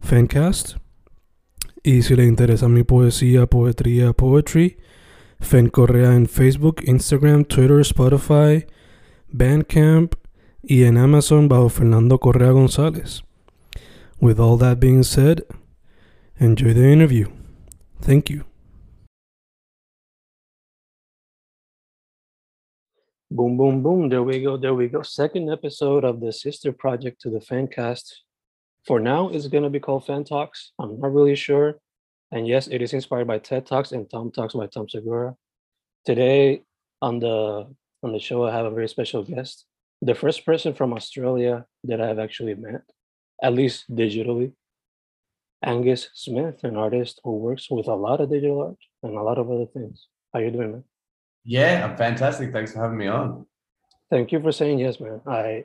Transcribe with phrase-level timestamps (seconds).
[0.00, 0.76] Fancast.
[1.82, 4.78] Y si le interesa mi poesía, poetría, poetry,
[5.40, 8.66] Fen Correa en Facebook, Instagram, Twitter, Spotify,
[9.28, 10.14] Bandcamp
[10.62, 13.22] y en Amazon bajo Fernando Correa González.
[14.20, 15.44] With all that being said,
[16.40, 17.28] enjoy the interview.
[18.00, 18.44] Thank you.
[23.30, 24.08] Boom, boom, boom.
[24.08, 24.56] There we go.
[24.56, 25.02] There we go.
[25.02, 28.22] Second episode of the sister project to the Fancast.
[28.88, 30.72] For now, it's going to be called Fan Talks.
[30.78, 31.74] I'm not really sure.
[32.32, 35.36] And yes, it is inspired by TED Talks and Tom Talks by Tom Segura.
[36.06, 36.62] Today
[37.02, 37.66] on the
[38.02, 39.66] on the show, I have a very special guest,
[40.00, 42.80] the first person from Australia that I have actually met,
[43.42, 44.52] at least digitally.
[45.62, 49.36] Angus Smith, an artist who works with a lot of digital art and a lot
[49.36, 50.06] of other things.
[50.32, 50.84] How you doing, man?
[51.44, 52.52] Yeah, I'm fantastic.
[52.52, 53.44] Thanks for having me on.
[54.08, 55.20] Thank you for saying yes, man.
[55.26, 55.64] I,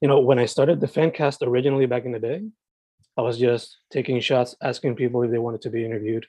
[0.00, 2.42] you know, when I started the fan cast originally back in the day,
[3.16, 6.26] I was just taking shots, asking people if they wanted to be interviewed.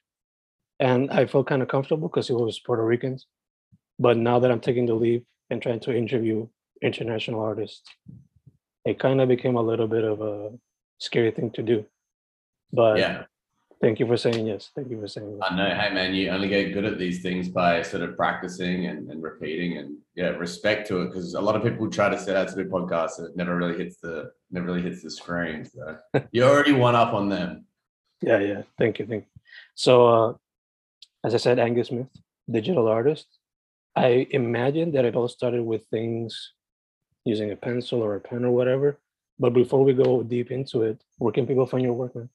[0.80, 3.26] And I felt kind of comfortable because it was Puerto Ricans.
[3.98, 6.48] But now that I'm taking the leap and trying to interview
[6.82, 7.82] international artists,
[8.84, 10.52] it kind of became a little bit of a
[11.00, 11.86] scary thing to do.
[12.72, 13.24] But Yeah,
[13.82, 14.72] thank you for saying yes.
[14.76, 15.48] Thank you for saying yes.
[15.50, 15.76] I know.
[15.76, 19.22] Hey, man, you only get good at these things by sort of practicing and, and
[19.22, 21.08] repeating and yeah, respect to it.
[21.08, 23.56] Because a lot of people try to set out to do podcasts and it never
[23.56, 25.66] really hits the never really hits the screen.
[25.66, 25.98] So
[26.32, 27.66] you're already one up on them.
[28.22, 28.62] Yeah, yeah.
[28.78, 29.06] Thank you.
[29.06, 29.42] Thank you.
[29.76, 30.34] So, uh,
[31.24, 32.08] as I said, Angus Smith,
[32.50, 33.28] digital artist.
[33.96, 36.52] I imagine that it all started with things
[37.24, 39.00] using a pencil or a pen or whatever.
[39.40, 42.30] But before we go deep into it, where can people find your work, man?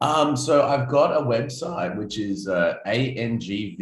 [0.00, 3.76] Um, so I've got a website which is uh, angvs.art.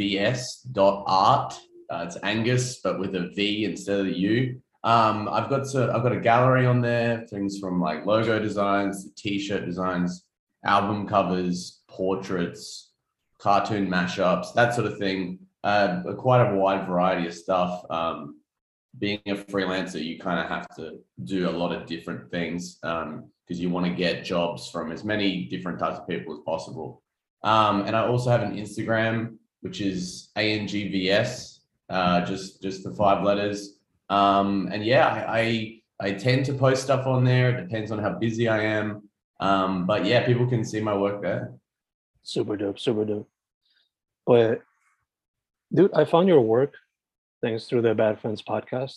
[1.90, 4.60] Uh, it's Angus, but with a V instead of the U.
[4.84, 9.10] Um, I've got so I've got a gallery on there, things from like logo designs,
[9.16, 10.24] t-shirt designs,
[10.64, 12.92] album covers, portraits,
[13.38, 15.38] cartoon mashups, that sort of thing.
[15.64, 17.82] Uh, quite a wide variety of stuff.
[17.90, 18.37] Um,
[18.98, 23.60] being a freelancer, you kind of have to do a lot of different things because
[23.60, 27.02] you want to get jobs from as many different types of people as possible.
[27.42, 33.24] Um, and I also have an Instagram, which is angvs, uh, just just the five
[33.24, 33.78] letters.
[34.10, 35.40] Um, and yeah, I,
[36.00, 37.50] I I tend to post stuff on there.
[37.50, 39.08] It depends on how busy I am.
[39.40, 41.52] Um, but yeah, people can see my work there.
[42.22, 43.28] Super dope, super dope.
[44.26, 44.62] But,
[45.72, 46.74] dude, I found your work
[47.42, 48.96] thanks through the Bad Friends podcast.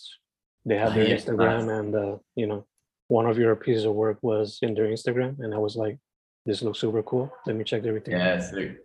[0.64, 1.78] They have their yeah, Instagram, nice.
[1.78, 2.66] and uh, you know,
[3.08, 5.98] one of your pieces of work was in their Instagram, and I was like,
[6.46, 7.32] "This looks super cool.
[7.46, 8.78] Let me check everything." out." Yeah, sick.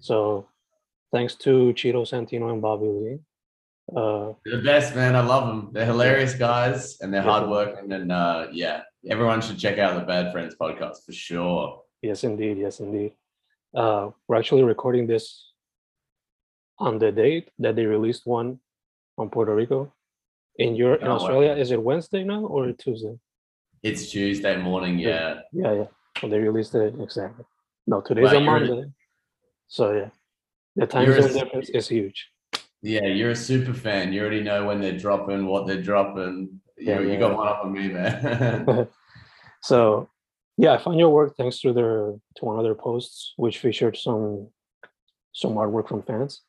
[0.00, 0.46] So,
[1.12, 3.18] thanks to Cheeto Santino and Bobby Lee.
[3.94, 5.16] Uh, They're the best, man.
[5.16, 5.70] I love them.
[5.72, 7.30] They're hilarious guys and they're Yeah.
[7.30, 7.92] hardworking.
[7.92, 11.82] And uh, yeah, everyone should check out the Bad Friends podcast for sure.
[12.00, 12.56] yes, indeed.
[12.58, 13.12] Yes, indeed.
[13.74, 15.52] Uh, we're actually recording this
[16.78, 18.60] on the date that they released one
[19.20, 19.92] on Puerto Rico.
[20.56, 21.16] In your in Oh, wow.
[21.16, 22.76] Australia, is it Wednesday now or mm-hmm.
[22.78, 23.16] Tuesday?
[23.82, 24.98] It's Tuesday morning.
[24.98, 25.40] Yeah.
[25.52, 25.84] Yeah, yeah.
[26.22, 27.44] Well, they released it exactly.
[27.86, 28.84] No, today's a Monday.
[29.68, 30.10] So yeah,
[30.76, 32.28] the time a zone difference is huge.
[32.82, 33.06] Yeah.
[33.06, 34.12] You're a super fan.
[34.12, 36.60] You already know when they're dropping, what they're dropping.
[36.76, 38.88] You, Yeah, you yeah, got one up on me, man.
[39.62, 40.08] so
[40.56, 43.96] yeah, I found your work thanks to their to one of their posts, which featured
[43.96, 44.48] some
[45.32, 46.42] some artwork from fans.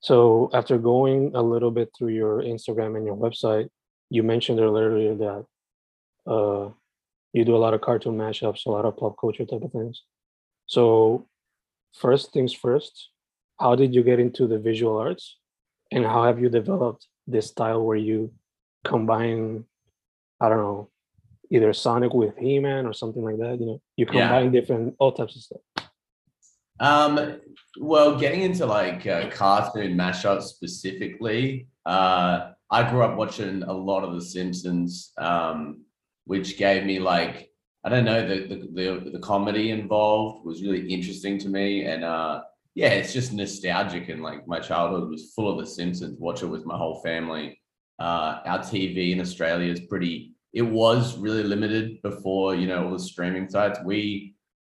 [0.00, 3.68] So after going a little bit through your Instagram and your website,
[4.10, 5.44] you mentioned earlier that
[6.30, 6.70] uh,
[7.32, 10.02] you do a lot of cartoon mashups, a lot of pop culture type of things.
[10.66, 11.26] So
[11.94, 13.10] first things first,
[13.58, 15.36] how did you get into the visual arts,
[15.90, 18.32] and how have you developed this style where you
[18.84, 19.64] combine,
[20.40, 20.90] I don't know,
[21.50, 23.58] either Sonic with He-Man or something like that.
[23.60, 24.12] You know, you Yeah.
[24.12, 25.60] combine different all types of stuff.
[26.80, 27.40] Um,
[27.78, 34.04] well, getting into like uh, cartoon mashups specifically, uh, I grew up watching a lot
[34.04, 35.82] of The Simpsons, um,
[36.24, 37.50] which gave me like
[37.84, 42.04] I don't know the, the the the comedy involved was really interesting to me, and
[42.04, 42.42] uh,
[42.74, 46.18] yeah, it's just nostalgic and like my childhood was full of The Simpsons.
[46.18, 47.60] Watch it with my whole family.
[47.98, 50.34] Uh, our TV in Australia is pretty.
[50.52, 53.78] It was really limited before you know all the streaming sites.
[53.84, 54.34] We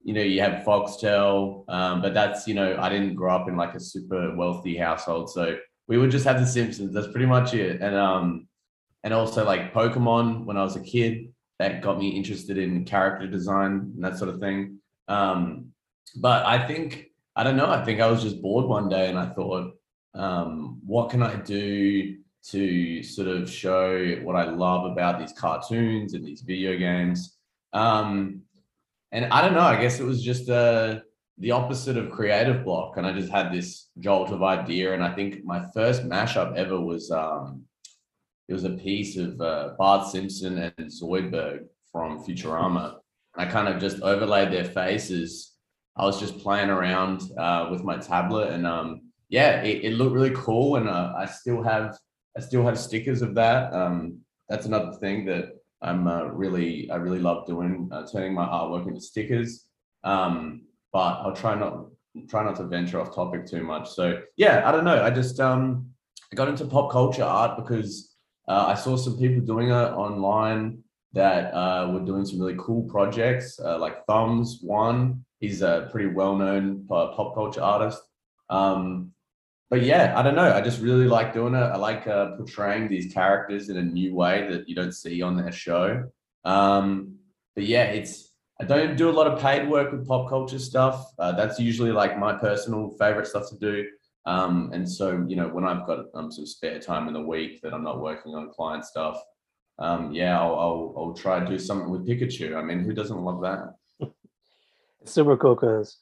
[0.08, 3.58] you know, you have Foxtel, um, but that's, you know, I didn't grow up in
[3.58, 5.30] like a super wealthy household.
[5.30, 6.94] So we would just have the Simpsons.
[6.94, 7.82] That's pretty much it.
[7.82, 8.48] And, um,
[9.04, 13.26] and also like Pokemon when I was a kid, that got me interested in character
[13.26, 14.78] design and that sort of thing.
[15.08, 15.72] Um,
[16.16, 19.18] but I think, I don't know, I think I was just bored one day and
[19.18, 19.74] I thought,
[20.14, 22.16] um, what can I do
[22.46, 27.36] to sort of show what I love about these cartoons and these video games?
[27.74, 28.44] Um,
[29.12, 29.60] and I don't know.
[29.60, 31.00] I guess it was just uh,
[31.38, 34.94] the opposite of creative block, and I just had this jolt of idea.
[34.94, 37.64] And I think my first mashup ever was um,
[38.48, 42.96] it was a piece of uh, Bart Simpson and Zoidberg from Futurama.
[43.36, 45.52] I kind of just overlaid their faces.
[45.96, 50.14] I was just playing around uh, with my tablet, and um, yeah, it, it, looked
[50.14, 50.76] really cool.
[50.76, 51.96] And uh, I still have
[52.36, 53.72] I still have stickers of that.
[53.72, 58.46] Um, that's another thing that I'm uh, really I really love doing uh, turning my
[58.46, 59.66] artwork into stickers.
[60.04, 61.86] Um, but I'll try not
[62.28, 63.90] try not to venture off topic too much.
[63.90, 65.02] So yeah, I don't know.
[65.02, 65.90] I just um,
[66.32, 68.14] I got into pop culture art because
[68.48, 70.82] uh, I saw some people doing it online
[71.12, 73.58] that uh, were doing some really cool projects.
[73.60, 78.02] Uh, like Thumbs one, he's a pretty well known pop culture artist.
[78.50, 79.12] Um,
[79.70, 80.52] but yeah, I don't know.
[80.54, 81.58] I just really like doing it.
[81.58, 85.36] I like uh, portraying these characters in a new way that you don't see on
[85.36, 86.10] their show.
[86.44, 87.16] Um,
[87.54, 91.12] but yeah, it's I don't do a lot of paid work with pop culture stuff.
[91.18, 93.86] Uh, that's usually like my personal favorite stuff to do.
[94.24, 97.60] Um, and so you know, when I've got um, some spare time in the week
[97.62, 99.20] that I'm not working on client stuff,
[99.78, 102.56] um, yeah, I'll, I'll I'll try to do something with Pikachu.
[102.56, 103.74] I mean, who doesn't love that?
[105.04, 105.98] Super cool because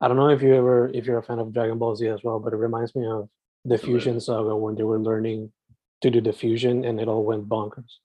[0.00, 2.22] I don't know if you ever if you're a fan of Dragon Ball Z as
[2.22, 3.28] well, but it reminds me of
[3.64, 5.52] the Fusion Saga when they were learning
[6.00, 7.98] to do the fusion and it all went bonkers.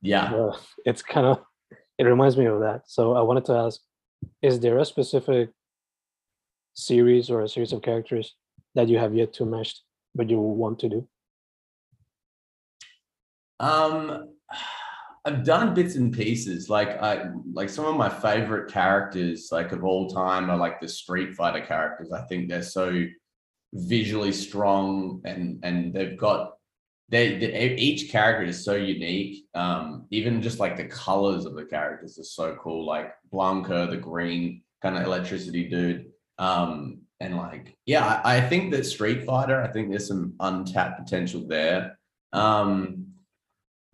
[0.00, 1.40] Yeah, uh, it's kind of
[1.98, 2.82] it reminds me of that.
[2.86, 3.80] So I wanted to ask:
[4.42, 5.50] Is there a specific
[6.74, 8.34] series or a series of characters
[8.74, 9.74] that you have yet to mesh,
[10.14, 11.08] but you want to do?
[13.60, 14.33] Um,
[15.24, 16.68] I've done bits and pieces.
[16.68, 20.88] Like I like some of my favorite characters, like of all time, are like the
[20.88, 22.12] Street Fighter characters.
[22.12, 23.04] I think they're so
[23.72, 26.54] visually strong and and they've got
[27.08, 29.46] they, they each character is so unique.
[29.54, 32.86] Um, even just like the colors of the characters are so cool.
[32.86, 36.06] Like Blanka, the green kind of electricity dude.
[36.38, 41.04] Um, and like, yeah, I, I think that Street Fighter, I think there's some untapped
[41.04, 41.98] potential there.
[42.32, 43.03] Um,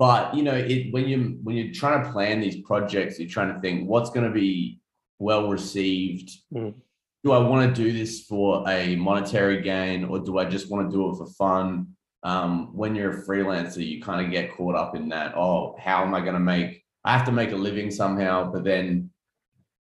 [0.01, 3.55] but you know it when you when you're trying to plan these projects you're trying
[3.55, 4.81] to think what's going to be
[5.21, 6.75] well received mm.
[7.23, 10.91] do i want to do this for a monetary gain or do i just want
[10.91, 11.87] to do it for fun
[12.23, 16.03] um, when you're a freelancer you kind of get caught up in that oh how
[16.03, 19.11] am i going to make i have to make a living somehow but then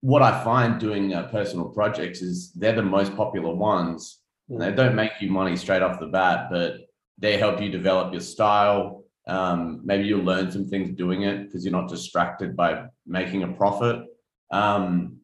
[0.01, 4.59] what i find doing uh, personal projects is they're the most popular ones mm.
[4.59, 6.77] they don't make you money straight off the bat but
[7.17, 11.63] they help you develop your style um, maybe you'll learn some things doing it because
[11.63, 14.03] you're not distracted by making a profit.
[14.51, 15.17] Um,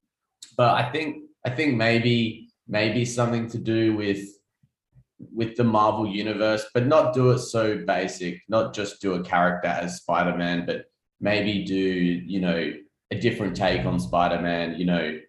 [0.57, 4.25] but I think I think maybe maybe something to do with
[5.33, 8.41] with the Marvel universe, but not do it so basic.
[8.47, 10.85] Not just do a character as Spider Man, but
[11.19, 12.73] maybe do you know
[13.11, 14.75] a different take on Spider Man.
[14.79, 15.19] You know,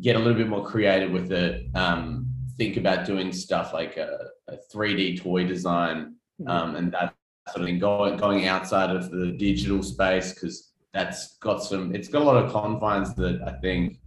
[0.00, 1.66] get a little bit more creative with it.
[1.74, 4.16] Um, think about doing stuff like a,
[4.48, 6.48] a 3D toy design, mm-hmm.
[6.48, 7.15] um, and that
[7.52, 11.94] sort of going going outside of the digital space because that's got some.
[11.94, 13.98] It's got a lot of confines that I think,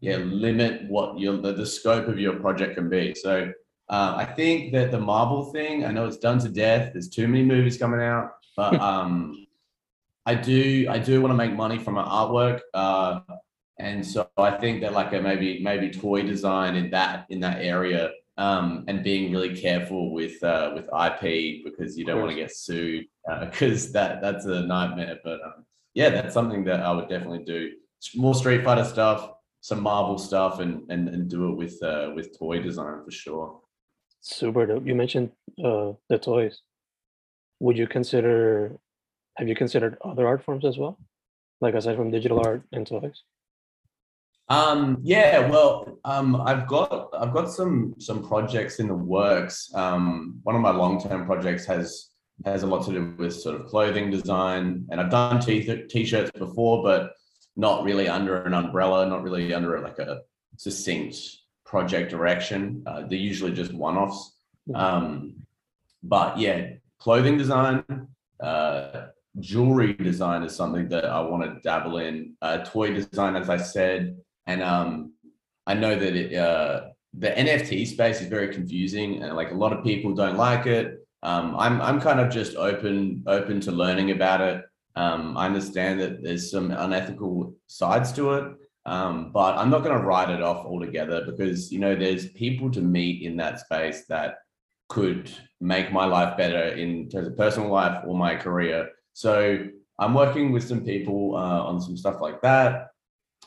[0.00, 3.14] yeah, limit what your the, the scope of your project can be.
[3.14, 3.52] So
[3.88, 6.92] uh, I think that the Marvel thing, I know it's done to death.
[6.92, 9.46] There's too many movies coming out, but um,
[10.26, 12.60] I do I do want to make money from my artwork.
[12.74, 13.20] Uh,
[13.78, 17.62] and so I think that like a maybe maybe toy design in that in that
[17.62, 22.36] area um, and being really careful with uh, with IP because you don't want to
[22.36, 23.06] get sued
[23.40, 25.18] because uh, that that's a nightmare.
[25.22, 27.72] But um, yeah, that's something that I would definitely do.
[28.16, 32.38] More Street Fighter stuff, some Marvel stuff, and and and do it with uh, with
[32.38, 33.60] toy design for sure.
[34.20, 34.86] Super dope.
[34.86, 35.30] You mentioned
[35.62, 36.60] uh, the toys.
[37.60, 38.78] Would you consider?
[39.36, 40.98] Have you considered other art forms as well?
[41.60, 43.22] Like aside from digital art and toys.
[44.52, 49.72] Um, yeah, well, um, I've got I've got some some projects in the works.
[49.74, 52.10] Um, one of my long term projects has
[52.44, 56.32] has a lot to do with sort of clothing design, and I've done t t-shirts
[56.32, 57.14] before, but
[57.56, 60.20] not really under an umbrella, not really under like a
[60.58, 61.16] succinct
[61.64, 62.82] project direction.
[62.86, 64.36] Uh, they're usually just one offs.
[64.74, 65.34] Um,
[66.02, 67.84] but yeah, clothing design,
[68.38, 69.06] uh,
[69.40, 72.34] jewelry design is something that I want to dabble in.
[72.42, 75.12] Uh, toy design, as I said, and um,
[75.66, 79.72] I know that it, uh, the NFT space is very confusing, and like a lot
[79.72, 81.06] of people don't like it.
[81.22, 84.64] Um, I'm I'm kind of just open open to learning about it.
[84.96, 88.54] Um, I understand that there's some unethical sides to it,
[88.86, 92.70] um, but I'm not going to write it off altogether because you know there's people
[92.72, 94.36] to meet in that space that
[94.88, 95.30] could
[95.60, 98.90] make my life better in terms of personal life or my career.
[99.14, 99.66] So
[99.98, 102.88] I'm working with some people uh, on some stuff like that.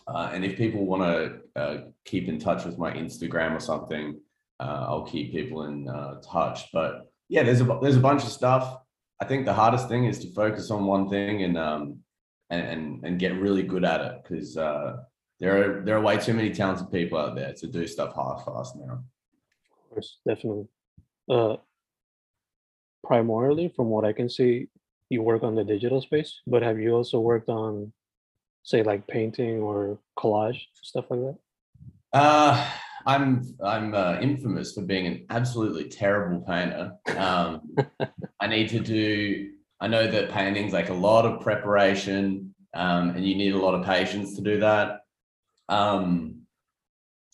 [0.07, 4.19] Uh, and if people want to uh, keep in touch with my Instagram or something,
[4.59, 6.71] uh, I'll keep people in uh, touch.
[6.71, 8.77] But yeah, there's a there's a bunch of stuff.
[9.19, 11.99] I think the hardest thing is to focus on one thing and um
[12.49, 14.97] and and, and get really good at it because uh,
[15.39, 18.45] there are there are way too many talented people out there to do stuff half
[18.45, 18.93] fast now.
[18.93, 20.67] Of course, definitely.
[21.29, 21.55] Uh,
[23.03, 24.67] primarily, from what I can see,
[25.09, 27.91] you work on the digital space, but have you also worked on,
[28.65, 31.37] say, like painting or collage stuff like that?
[32.11, 32.69] Uh,
[33.05, 36.93] I'm I'm uh, infamous for being an absolutely terrible painter.
[37.15, 37.75] Um,
[38.41, 39.51] I need to do.
[39.79, 43.75] I know that painting's like a lot of preparation, um, and you need a lot
[43.75, 45.01] of patience to do that.
[45.69, 46.41] Um,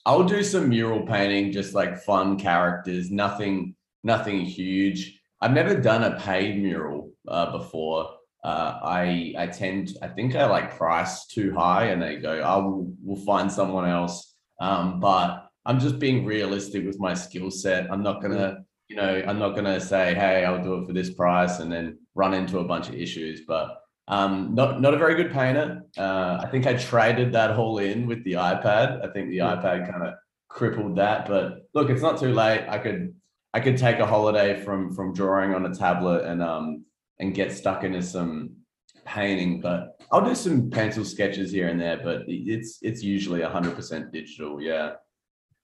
[0.05, 5.19] I'll do some mural painting, just like fun characters, nothing nothing huge.
[5.39, 8.17] I've never done a paid mural uh, before.
[8.43, 12.55] Uh, I I tend I think I like price too high, and they go, "I
[12.57, 17.91] will we'll find someone else." Um, but I'm just being realistic with my skill set.
[17.91, 21.13] I'm not gonna, you know, I'm not gonna say, "Hey, I'll do it for this
[21.13, 23.41] price," and then run into a bunch of issues.
[23.47, 25.83] But um, not not a very good painter.
[25.95, 29.07] Uh, I think I traded that whole in with the iPad.
[29.07, 29.55] I think the Yeah.
[29.55, 30.15] iPad kind of
[30.49, 31.27] crippled that.
[31.27, 32.65] But look, it's not too late.
[32.67, 33.13] I could
[33.53, 36.85] I could take a holiday from from drawing on a tablet and um
[37.21, 38.57] and get stuck into some
[39.05, 39.61] painting.
[39.61, 42.01] But I'll do some pencil sketches here and there.
[42.03, 44.61] But it's it's usually hundred percent digital.
[44.61, 44.95] Yeah.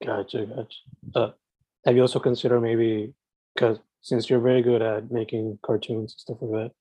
[0.06, 0.78] Gotcha, gotcha.
[1.16, 1.32] Uh,
[1.86, 3.14] have you also considered maybe,
[3.56, 6.72] because since you're very good at making cartoons and stuff like that,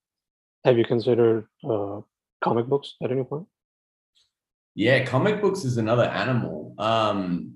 [0.66, 2.00] have you considered uh,
[2.45, 3.47] comic books at any point?
[4.75, 6.75] Yeah, comic books is another animal.
[6.78, 7.54] Um,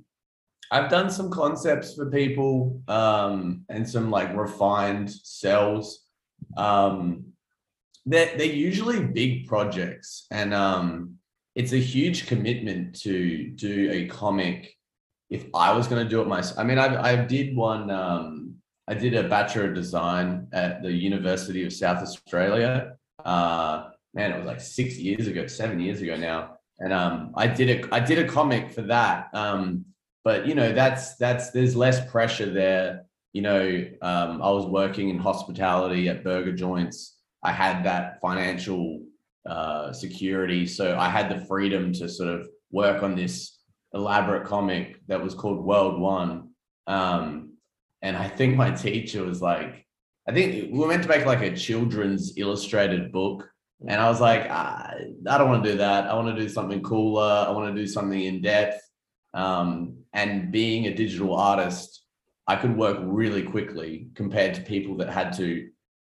[0.70, 6.06] I've done some concepts for people um, and some like refined cells.
[6.56, 7.26] Um,
[8.06, 11.16] they're, they're usually big projects, and um,
[11.54, 14.76] it's a huge commitment to do a comic.
[15.28, 17.90] If I was going to do it myself, I mean, I, I did one.
[17.90, 18.54] Um,
[18.88, 22.96] I did a bachelor of design at the University of South Australia.
[23.24, 27.46] Uh, man, it was like six years ago, seven years ago now and um, I
[27.46, 29.28] did a I did a comic for that.
[29.34, 29.84] Um,
[30.24, 33.04] but you know, that's that's there's less pressure there.
[33.32, 37.16] You know, um, I was working in hospitality at burger joints.
[37.42, 39.02] I had that financial
[39.48, 43.58] uh, security, so I had the freedom to sort of work on this
[43.94, 46.50] elaborate comic that was called World One.
[46.86, 47.54] Um,
[48.02, 49.86] and I think my teacher was like,
[50.28, 53.50] I think we were meant to make like a children's illustrated book
[53.86, 56.04] and I was like, I, I don't want to do that.
[56.04, 57.46] I want to do something cooler.
[57.48, 58.80] I want to do something in depth.
[59.32, 61.99] Um, and being a digital artist,
[62.50, 65.68] I could work really quickly compared to people that had to,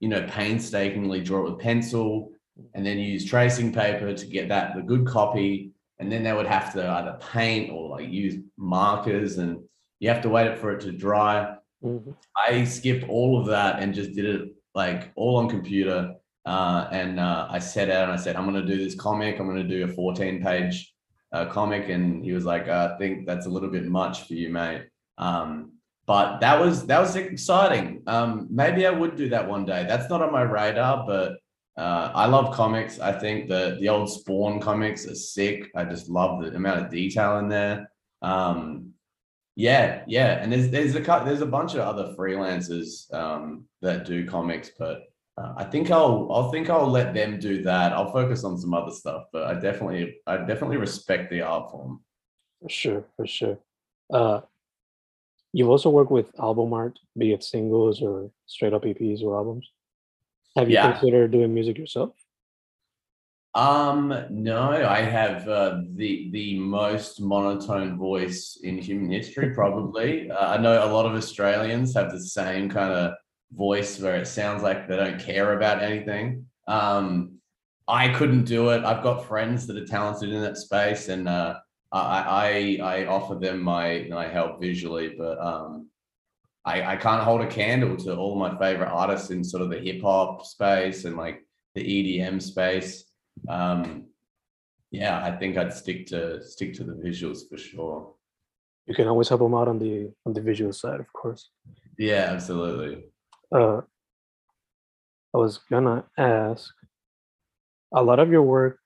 [0.00, 2.32] you know, painstakingly draw it with pencil
[2.72, 5.72] and then use tracing paper to get that the good copy.
[5.98, 9.58] And then they would have to either paint or like use markers and
[10.00, 11.54] you have to wait for it to dry.
[11.84, 12.16] Mhm.
[12.34, 16.14] I skipped all of that and just did it like all on computer.
[16.46, 19.38] Uh, and uh, I set out and I said, I'm going to do this comic.
[19.38, 20.94] I'm going to do a 14 page
[21.32, 21.90] uh, comic.
[21.90, 24.86] And he was like, I think that's a little bit much for you, mate.
[25.18, 25.71] Um,
[26.12, 28.02] but that was that was exciting.
[28.06, 29.86] Um, maybe I would do that one day.
[29.88, 31.38] That's not on my radar, but
[31.78, 33.00] uh, I love comics.
[33.00, 35.70] I think the the old Spawn comics are sick.
[35.74, 37.90] I just love the amount of detail in there.
[38.20, 38.90] Um,
[39.56, 44.26] yeah, yeah, and there's there's a there's a bunch of other freelancers um, that do
[44.26, 45.04] comics, but
[45.38, 47.94] uh, I think I'll I'll think I'll let them do that.
[47.94, 52.02] I'll focus on some other stuff, but I definitely I definitely respect the art form.
[52.60, 53.58] For sure, for sure.
[54.12, 54.42] Uh,
[55.52, 59.70] you've also worked with album art, be it singles or straight up EPs or albums.
[60.56, 60.92] Have you Yeah.
[60.92, 62.14] considered doing music yourself?
[63.54, 70.30] Um, no, I have uh, the the most monotone voice in human history, probably.
[70.30, 73.12] uh, I know a lot of Australians have the same kind of
[73.52, 76.46] voice where it sounds like they don't care about anything.
[76.66, 77.32] Um,
[77.86, 78.84] I couldn't do it.
[78.84, 81.56] I've got friends that are talented in that space, and uh,
[81.92, 85.88] I, I I offer them my my help visually, but um,
[86.64, 89.78] I I can't hold a candle to all my favorite artists in sort of the
[89.78, 93.12] hip hop space and like the EDM space
[93.48, 94.06] um,
[94.90, 98.14] yeah, I think I'd stick to stick to the visuals for sure.
[98.86, 101.50] You can always help them out on the on the visual side, of course.
[101.98, 103.04] Yeah, absolutely.
[103.50, 103.82] Uh,
[105.34, 106.72] I was gonna ask.
[107.94, 108.78] A lot of your work,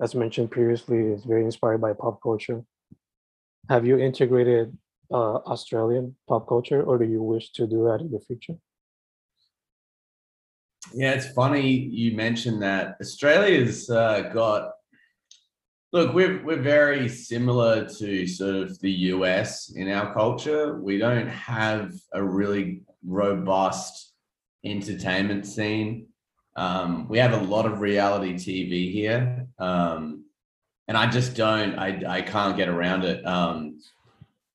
[0.00, 2.62] as mentioned previously, is very inspired by pop culture.
[3.68, 4.76] Have you integrated
[5.10, 8.56] uh, Australian pop culture, or do you wish to do that in the future?
[10.92, 12.96] Yeah, it's funny you mentioned that.
[13.00, 14.72] Australia's uh, got
[15.92, 20.80] look, we're we're very similar to sort of the US in our culture.
[20.80, 24.12] We don't have a really robust
[24.64, 26.08] entertainment scene.
[26.56, 30.24] Um, we have a lot of reality TV here, um,
[30.88, 31.78] and I just don't.
[31.78, 33.26] I I can't get around it.
[33.26, 33.78] Um,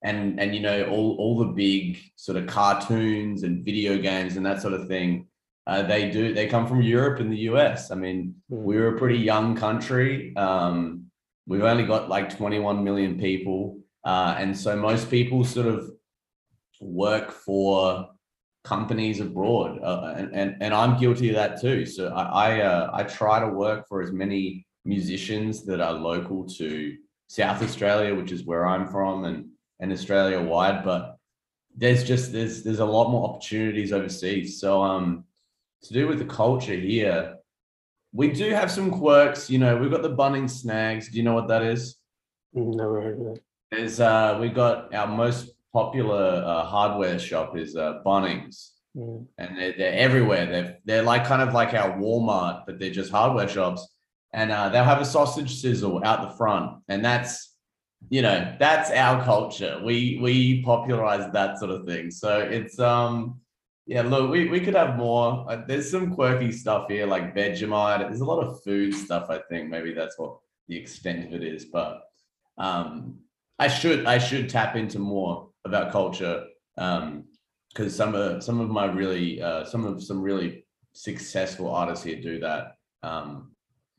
[0.01, 4.45] and and you know all all the big sort of cartoons and video games and
[4.45, 5.27] that sort of thing
[5.67, 6.33] uh, they do.
[6.33, 7.91] They come from Europe and the US.
[7.91, 8.57] I mean, mm.
[8.57, 10.35] we're a pretty young country.
[10.35, 11.11] Um,
[11.45, 15.91] we've only got like 21 million people, uh, and so most people sort of
[16.81, 18.09] work for
[18.63, 21.85] companies abroad, uh, and, and and I'm guilty of that too.
[21.85, 26.45] So I I, uh, I try to work for as many musicians that are local
[26.45, 26.95] to
[27.27, 29.45] South Australia, which is where I'm from, and
[29.79, 31.17] and Australia wide, but
[31.75, 34.59] there's just there's there's a lot more opportunities overseas.
[34.59, 35.23] So um
[35.83, 37.37] to do with the culture here,
[38.11, 39.49] we do have some quirks.
[39.49, 41.09] You know, we've got the Bunnings snags.
[41.09, 41.95] Do you know what that is?
[42.53, 43.43] Never heard of it.
[43.71, 49.25] Is uh, we got our most popular uh, hardware shop is uh, Bunnings, mm.
[49.37, 50.45] and they're, they're everywhere.
[50.45, 53.87] They're they're like kind of like our Walmart, but they're just hardware shops.
[54.31, 57.55] And uh, they'll have a sausage sizzle out the front, and that's
[58.09, 59.81] you know that's our culture.
[59.83, 62.11] We we popularized that sort of thing.
[62.11, 63.41] So it's um
[63.89, 65.47] yeah, look, we, we could have more.
[65.49, 68.01] Uh, there's some quirky stuff here, like Vegemite.
[68.01, 69.31] There's a lot of food stuff.
[69.31, 71.65] I think maybe that's what the extent of it is.
[71.65, 72.03] But
[72.59, 73.21] um,
[73.57, 78.69] I should I should tap into more about culture because um, some of some of
[78.69, 82.73] my really uh, some of some really successful artists here do that.
[83.03, 83.51] Um,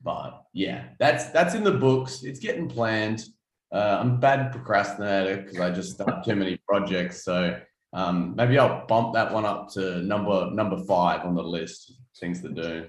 [0.03, 2.23] but yeah, that's that's in the books.
[2.23, 3.23] It's getting planned.
[3.71, 7.23] Uh, I'm bad procrastinator because I just start too many projects.
[7.23, 7.59] So
[7.93, 11.93] um, maybe I'll bump that one up to number number five on the list.
[12.19, 12.87] Things to do.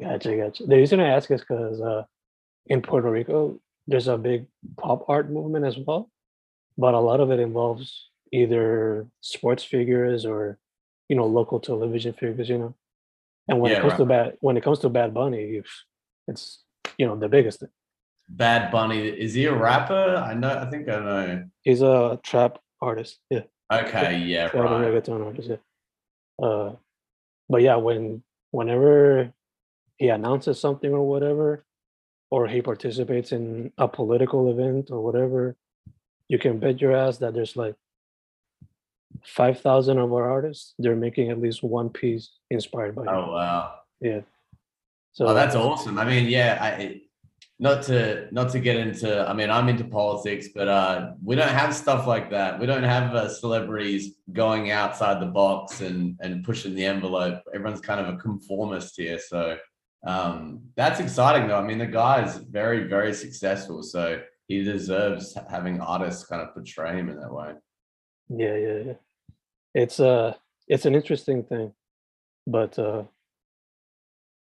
[0.00, 0.66] Gotcha, gotcha.
[0.66, 2.02] The reason I ask is because uh,
[2.66, 4.46] in Puerto Rico, there's a big
[4.76, 6.10] pop art movement as well,
[6.76, 10.58] but a lot of it involves either sports figures or
[11.08, 12.48] you know local television figures.
[12.48, 12.74] You know,
[13.48, 13.98] and when yeah, it comes right.
[13.98, 15.62] to bad when it comes to Bad Bunny,
[16.28, 16.62] it's
[16.98, 17.70] you know the biggest thing.
[18.28, 20.16] Bad Bunny is he a rapper?
[20.16, 20.58] I know.
[20.58, 21.44] I think I know.
[21.62, 23.18] He's a trap artist.
[23.30, 23.42] Yeah.
[23.72, 24.92] Okay, yeah, right.
[24.92, 25.48] reggaeton artist.
[25.48, 26.46] Yeah.
[26.46, 26.76] Uh,
[27.48, 29.32] but yeah, when whenever
[29.96, 31.64] he announces something or whatever,
[32.30, 35.56] or he participates in a political event or whatever,
[36.32, 37.74] you can bet your ass that there's like
[39.22, 40.72] five thousand of our artists.
[40.78, 43.04] They're making at least one piece inspired by.
[43.06, 43.30] Oh him.
[43.32, 43.74] wow!
[44.00, 44.20] Yeah.
[45.12, 45.98] So oh, that's awesome.
[45.98, 47.02] I mean, yeah, I,
[47.58, 51.56] not to not to get into i mean i'm into politics but uh we don't
[51.60, 56.42] have stuff like that we don't have uh, celebrities going outside the box and and
[56.42, 59.56] pushing the envelope everyone's kind of a conformist here so
[60.06, 64.20] um that's exciting though i mean the guy is very very successful so
[64.52, 67.52] he deserves having artists kind of portray him in that way
[68.28, 68.98] yeah yeah yeah
[69.74, 70.32] it's uh
[70.68, 71.72] it's an interesting thing
[72.46, 73.02] but uh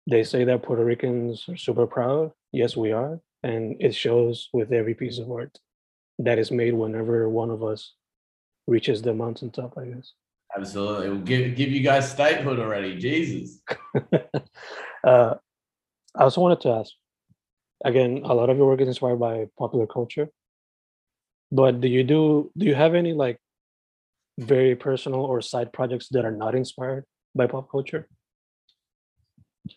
[0.09, 3.21] they say that puerto ricans are super proud Yes, we are.
[3.43, 5.59] And it shows with every piece of art
[6.19, 7.93] that is made whenever one of us
[8.67, 10.13] reaches the mountaintop, I guess.
[10.57, 11.11] Absolutely.
[11.11, 12.97] We'll give, give you guys statehood already.
[12.97, 13.61] Jesus.
[15.05, 15.35] uh,
[16.17, 16.93] I also wanted to ask
[17.85, 20.29] again, a lot of your work is inspired by popular culture.
[21.53, 23.39] But do you do do you have any like
[24.39, 28.09] very personal or side projects that are not inspired by pop culture?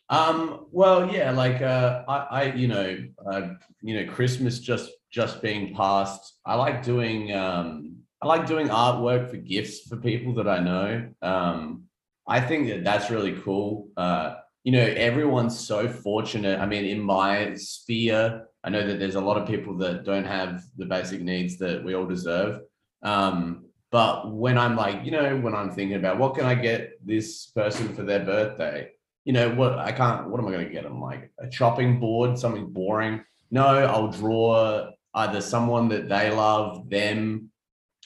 [0.09, 2.97] Um, well, yeah, like uh, I, I, you know,
[3.31, 3.49] uh,
[3.81, 6.39] you know, Christmas just just being passed.
[6.45, 11.09] I like doing, um, I like doing artwork for gifts for people that I know.
[11.21, 11.85] Um,
[12.27, 13.87] I think that that's really cool.
[13.97, 14.35] Uh,
[14.69, 16.59] you know, everyone's so fortunate.
[16.59, 20.27] I mean, in my sphere, I know that there's a lot of people that don't
[20.27, 22.61] have the basic needs that we all deserve.
[23.01, 27.03] Um, but when I'm like, you know, when I'm thinking about what can I get
[27.03, 28.91] this person for their birthday,
[29.25, 31.01] you know, what I can't, what am I going to get them?
[31.01, 33.23] Like a chopping board, something boring.
[33.49, 37.49] No, I'll draw either someone that they love, them.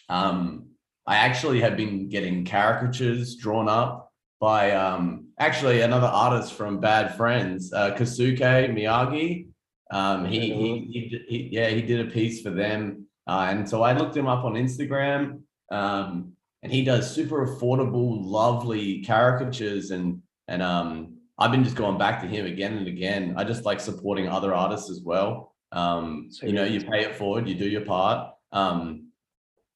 [0.07, 0.67] Um,
[1.05, 4.02] I actually have been getting caricatures drawn up
[4.43, 9.47] by um, actually another artist from Bad Friends, uh, Kasuke Miyagi.
[9.89, 13.07] Um, he, he, he, he, yeah, he did a piece for them.
[13.25, 18.21] Uh, and so I looked him up on Instagram um, and he does super affordable,
[18.21, 19.91] lovely caricatures.
[19.91, 23.35] And, and um, I've been just going back to him again and again.
[23.37, 25.55] I just like supporting other artists as well.
[25.71, 28.33] Um, you know, you pay it forward, you do your part.
[28.51, 29.07] Um,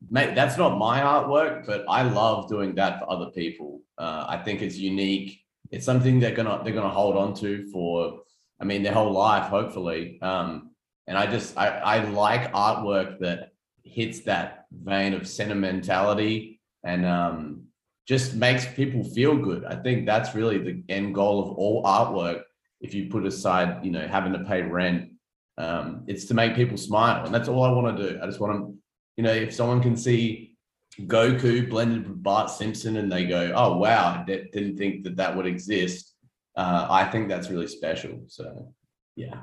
[0.10, 3.82] mate, that's not my artwork, but I love doing that for other people.
[3.98, 5.42] Uh, I think it's unique.
[5.72, 8.22] It's something they're gonna they're gonna hold on to for,
[8.60, 10.20] I mean, their whole life, hopefully.
[10.22, 10.72] Um,
[11.08, 13.52] and I just I, I like artwork that
[13.84, 17.64] hits that vein of sentimentality and um,
[18.08, 19.66] just makes people feel good.
[19.66, 22.44] I think that's really the end goal of all artwork.
[22.80, 25.12] If you put aside, you know, having to pay rent,
[25.58, 28.20] um, it's to make people smile, and that's all I want to do.
[28.22, 28.78] I just want to
[29.18, 30.56] you know, if someone can see
[31.02, 35.36] Goku blended with Bart Simpson and they go, oh, wow, I didn't think that that
[35.36, 36.14] would exist,
[36.56, 38.22] uh, I think that's really special.
[38.28, 38.74] So,
[39.16, 39.42] yeah.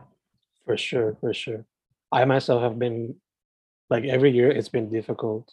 [0.64, 1.64] For sure, for sure.
[2.10, 3.16] I myself have been,
[3.90, 5.52] like, every year it's been difficult,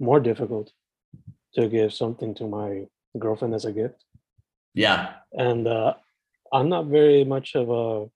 [0.00, 0.72] more difficult
[1.54, 2.86] to give something to my
[3.18, 4.04] girlfriend as a gift.
[4.74, 5.14] Yeah.
[5.32, 5.94] And uh,
[6.52, 8.10] I'm not very much of a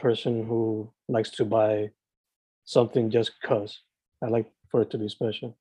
[0.00, 1.90] person who likes to buy
[2.64, 3.80] something just because.
[4.22, 5.56] I like for it to be special.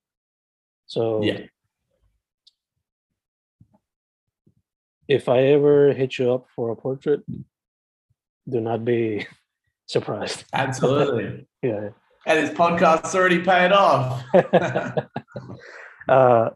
[0.88, 1.41] So yeah.
[5.08, 7.21] If I ever hit you up for a portrait,
[8.49, 9.28] do not be
[9.86, 10.45] surprised.
[10.54, 11.45] Absolutely.
[11.62, 11.89] yeah.
[12.26, 14.23] And this podcast's already paid off.
[16.10, 16.49] uh,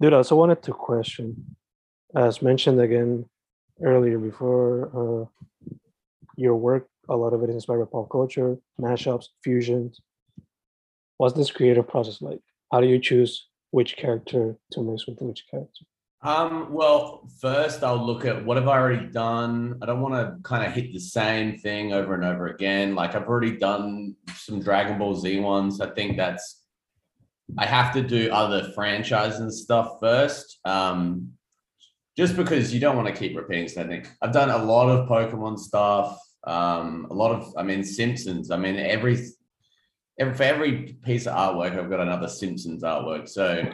[0.00, 1.56] dude, I also wanted to question,
[2.14, 3.24] as mentioned again
[3.82, 5.24] earlier before, uh,
[6.36, 10.00] your work, a lot of it is inspired by pop culture, mashups, fusions
[11.18, 12.40] what's this creative process like?
[12.72, 15.84] How do you choose which character to mix with which character?
[16.22, 19.78] Um, well, first I'll look at what have I already done.
[19.82, 22.94] I don't want to kind of hit the same thing over and over again.
[22.94, 25.80] Like I've already done some Dragon Ball Z ones.
[25.80, 26.64] I think that's
[27.56, 30.58] I have to do other franchises and stuff first.
[30.64, 31.32] Um,
[32.16, 34.04] just because you don't want to keep repeating something.
[34.20, 36.18] I've done a lot of Pokemon stuff.
[36.44, 38.50] Um, a lot of, I mean, Simpsons.
[38.50, 39.24] I mean, every
[40.18, 43.28] for every piece of artwork, I've got another Simpsons artwork.
[43.28, 43.72] So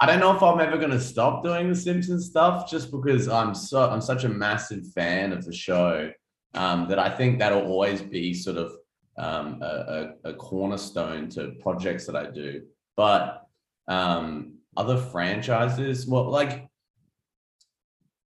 [0.00, 3.28] I don't know if I'm ever going to stop doing the Simpsons stuff, just because
[3.28, 6.10] I'm so I'm such a massive fan of the show
[6.54, 8.72] um, that I think that'll always be sort of
[9.16, 12.62] um, a, a, a, cornerstone to projects that I do.
[12.96, 13.46] But
[13.86, 16.66] um, other franchises, well, like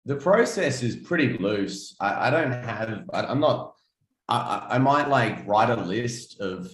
[0.07, 1.95] the process is pretty loose.
[2.01, 3.05] I, I don't have.
[3.13, 3.75] I, I'm not.
[4.29, 6.71] I, I might like write a list of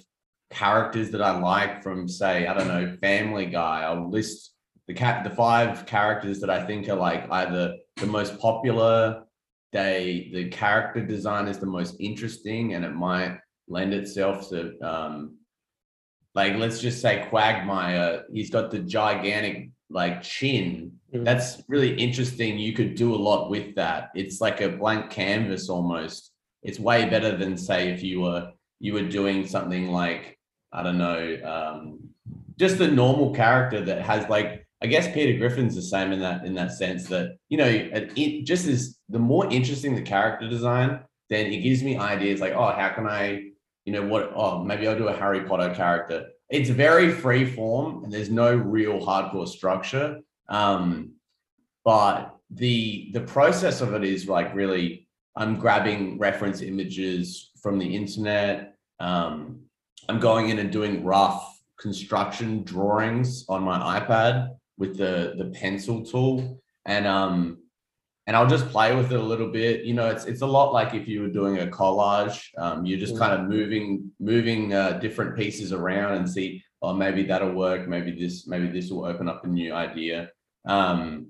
[0.50, 3.82] characters that I like from, say, I don't know, Family Guy.
[3.82, 4.52] I'll list
[4.86, 9.24] the cat, the five characters that I think are like either the most popular.
[9.72, 15.38] They the character design is the most interesting, and it might lend itself to, um,
[16.34, 18.24] like, let's just say Quagmire.
[18.32, 20.92] He's got the gigantic like chin.
[21.12, 21.24] Mm-hmm.
[21.24, 22.58] That's really interesting.
[22.58, 24.10] You could do a lot with that.
[24.14, 26.32] It's like a blank canvas almost.
[26.62, 28.52] It's way better than say if you were
[28.84, 30.38] you were doing something like
[30.70, 32.00] I don't know, um,
[32.58, 36.44] just the normal character that has like I guess Peter Griffin's the same in that
[36.44, 41.00] in that sense that you know it just is the more interesting the character design,
[41.30, 43.44] then it gives me ideas like oh how can I
[43.86, 46.26] you know what oh maybe I'll do a Harry Potter character.
[46.50, 50.20] It's very free form and there's no real hardcore structure.
[50.50, 51.12] Um,
[51.86, 57.96] but the the process of it is like really I'm grabbing reference images from the
[57.96, 58.73] internet.
[59.00, 59.60] Um,
[60.08, 66.04] I'm going in and doing rough construction drawings on my iPad with the the pencil
[66.04, 67.58] tool, and um,
[68.26, 69.84] and I'll just play with it a little bit.
[69.84, 72.42] You know, it's it's a lot like if you were doing a collage.
[72.58, 73.18] Um, you're just mm.
[73.18, 77.88] kind of moving moving uh, different pieces around and see, oh, maybe that'll work.
[77.88, 80.30] Maybe this maybe this will open up a new idea.
[80.66, 81.28] Um,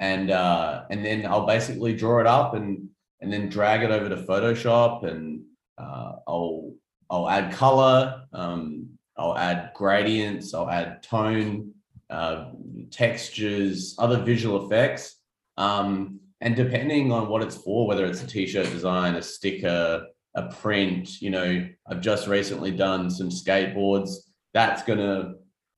[0.00, 2.88] and uh, and then I'll basically draw it up and
[3.20, 5.42] and then drag it over to Photoshop and
[5.78, 6.72] uh, I'll
[7.10, 11.72] I'll add color, um, I'll add gradients, I'll add tone,
[12.10, 12.50] uh,
[12.90, 15.16] textures, other visual effects.
[15.56, 20.42] Um, and depending on what it's for, whether it's a t-shirt design, a sticker, a
[20.48, 24.10] print, you know, I've just recently done some skateboards.
[24.52, 25.36] That's going to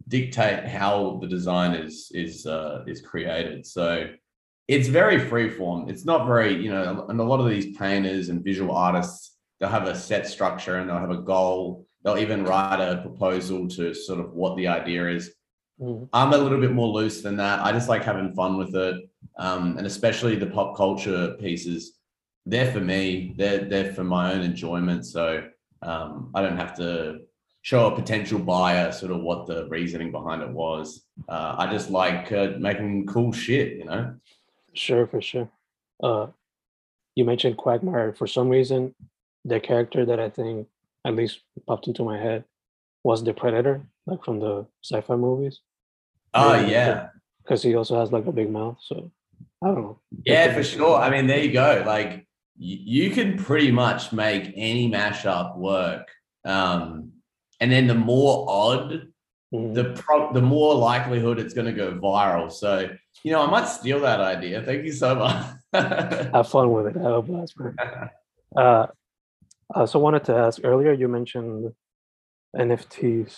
[0.09, 3.67] dictate how the design is is uh, is created.
[3.67, 4.09] So
[4.67, 5.89] it's very freeform.
[5.89, 9.69] It's not very, you know, and a lot of these painters and visual artists, they'll
[9.69, 11.87] have a set structure and they'll have a goal.
[12.05, 15.33] They'll even write a proposal to sort of what the idea is.
[15.81, 16.09] Mm.
[16.13, 17.65] I'm a little bit more loose than that.
[17.65, 21.95] I just like having fun with it, um, and especially the pop culture pieces.
[22.47, 23.35] They're for me.
[23.37, 25.07] They're they're for my own enjoyment.
[25.07, 25.45] So
[25.83, 27.21] um, I don't have to
[27.63, 31.05] show a potential buyer sort of what the reasoning behind it was.
[31.29, 34.15] Uh, I just like uh, making cool shit, you know.
[34.73, 35.49] Sure, for sure.
[36.03, 36.29] Uh,
[37.15, 38.13] you mentioned Quagmire.
[38.13, 38.95] For some reason,
[39.49, 40.69] the character that I think
[41.05, 42.45] at least popped into my head
[43.05, 45.61] was the Predator, like from the sci-fi movies.
[46.35, 47.09] Oh Yeah, yeah,
[47.43, 48.79] because he also has like a big mouth.
[48.83, 49.11] So
[49.63, 49.99] I don't know.
[50.25, 50.97] yeah, for sure.
[50.97, 51.83] I mean, there you go.
[51.87, 56.09] Like you can pretty much make any mashup work.
[56.45, 57.13] Um,
[57.61, 59.09] and then the more odd,
[59.55, 59.73] Mhm.
[59.75, 62.53] the pro- the more likelihood it's going to go viral.
[62.53, 62.91] So
[63.25, 64.63] you know, I might steal that idea.
[64.63, 65.45] Thank you so much.
[65.73, 66.97] Have fun with it.
[66.97, 67.75] Have a blast, man.
[68.57, 68.87] Uh,
[69.75, 70.93] I also wanted to ask earlier.
[70.93, 71.73] You mentioned
[72.57, 73.37] NFTs.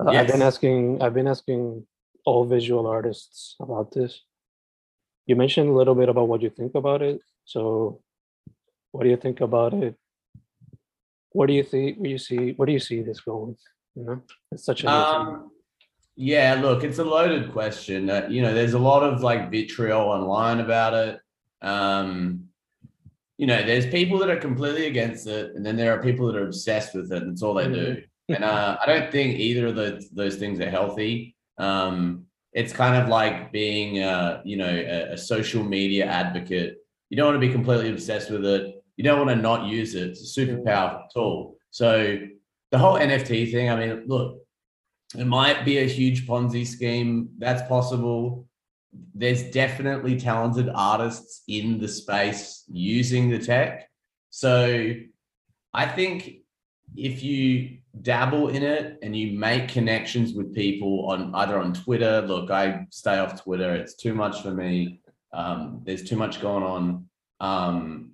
[0.00, 1.02] Uh, I've been asking.
[1.02, 1.86] I've been asking
[2.24, 4.22] all visual artists about this.
[5.26, 7.20] You mentioned a little bit about what you think about it.
[7.44, 8.00] So,
[8.92, 9.94] what do you think about it?
[11.30, 11.98] What do you think?
[11.98, 12.52] Where you see?
[12.52, 13.56] What do you see this going?
[13.94, 14.90] You know, it's such a.
[14.90, 15.50] Um,
[16.16, 18.08] yeah, look, it's a loaded question.
[18.08, 21.20] Uh, you know, there's a lot of like vitriol online about it.
[21.60, 22.48] Um,
[23.38, 26.36] you know, there's people that are completely against it, and then there are people that
[26.36, 27.22] are obsessed with it.
[27.22, 28.02] And that's all they do.
[28.28, 31.36] And uh, I don't think either of those those things are healthy.
[31.58, 36.76] Um, it's kind of like being, uh, you know, a, a social media advocate.
[37.10, 38.82] You don't want to be completely obsessed with it.
[38.96, 40.10] You don't want to not use it.
[40.10, 40.64] It's a super Mm.
[40.64, 41.56] powerful tool.
[41.70, 42.18] So
[42.70, 43.68] the whole NFT thing.
[43.70, 44.38] I mean, look,
[45.18, 47.28] it might be a huge Ponzi scheme.
[47.38, 48.46] That's possible.
[49.14, 53.88] There's definitely talented artists in the space using the tech.
[54.30, 54.94] So
[55.72, 56.38] I think
[56.96, 62.22] if you dabble in it and you make connections with people on either on Twitter,
[62.22, 63.74] look, I stay off Twitter.
[63.74, 65.00] It's too much for me.
[65.32, 67.08] Um, there's too much going on.
[67.40, 68.12] Um,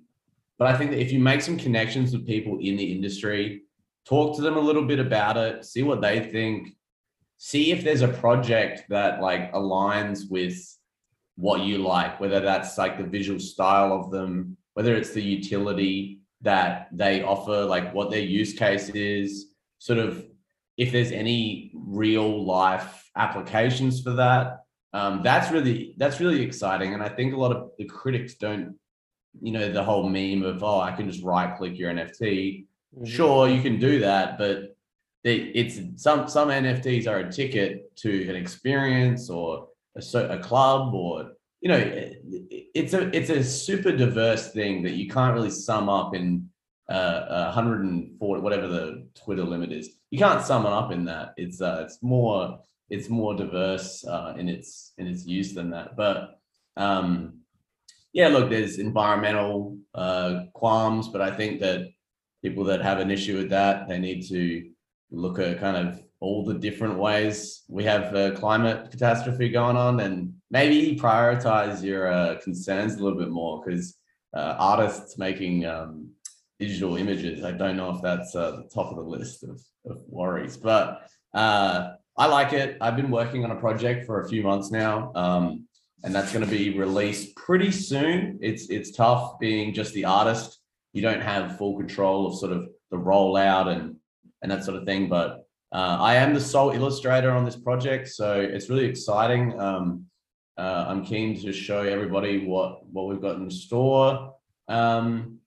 [0.57, 3.63] but I think that if you make some connections with people in the industry,
[4.05, 6.75] talk to them a little bit about it, see what they think,
[7.43, 10.55] see if there's a project that like aligns with
[11.37, 16.19] what you like, whether that's like the visual style of them, whether it's the utility
[16.41, 19.47] that they offer, like what their use case is,
[19.79, 20.23] sort of
[20.77, 24.59] if there's any real life applications for that.
[24.93, 26.93] Um, that's really that's really exciting.
[26.93, 28.75] And I think a lot of the critics don't,
[29.41, 33.07] you know, the whole meme of, oh, I can just right click your NFT Mhm.
[33.07, 34.70] sure you can do that but
[35.23, 40.93] they, it's some some nfts are a ticket to an experience or a, a club
[40.93, 41.31] or
[41.61, 42.17] you know it-
[42.73, 46.49] it's a it's a super diverse thing that you can't really sum up in
[46.89, 49.89] uh 140 whatever the twitter limit is.
[50.09, 51.33] You can't sum it up in that.
[51.37, 55.95] It's uh it's more it's more diverse uh in its in its use than that.
[55.97, 56.39] But
[56.77, 57.39] um
[58.13, 61.87] yeah look there's environmental uh qualms but i think that
[62.43, 64.70] people that have an issue with that, they need to
[65.11, 69.99] look at kind of all the different ways we have a climate catastrophe going on
[69.99, 73.97] and maybe prioritize your uh, concerns a little bit more because
[74.35, 76.09] uh, artists making um,
[76.59, 80.01] digital images, I don't know if that's uh, the top of the list of, of
[80.07, 82.77] worries, but uh, I like it.
[82.79, 85.11] I've been working on a project for a few months now.
[85.15, 85.67] Um,
[86.03, 88.39] and that's going to be released pretty soon.
[88.41, 90.59] It's it's tough being just the artist
[90.93, 93.95] you don't have full control of sort of the rollout and
[94.41, 95.07] and that sort of thing.
[95.07, 99.59] But uh, I am the sole illustrator on this project, so it's really exciting.
[99.59, 100.05] Um,
[100.57, 104.35] uh, I'm keen to show everybody what what we've got in store.
[104.67, 105.39] Um,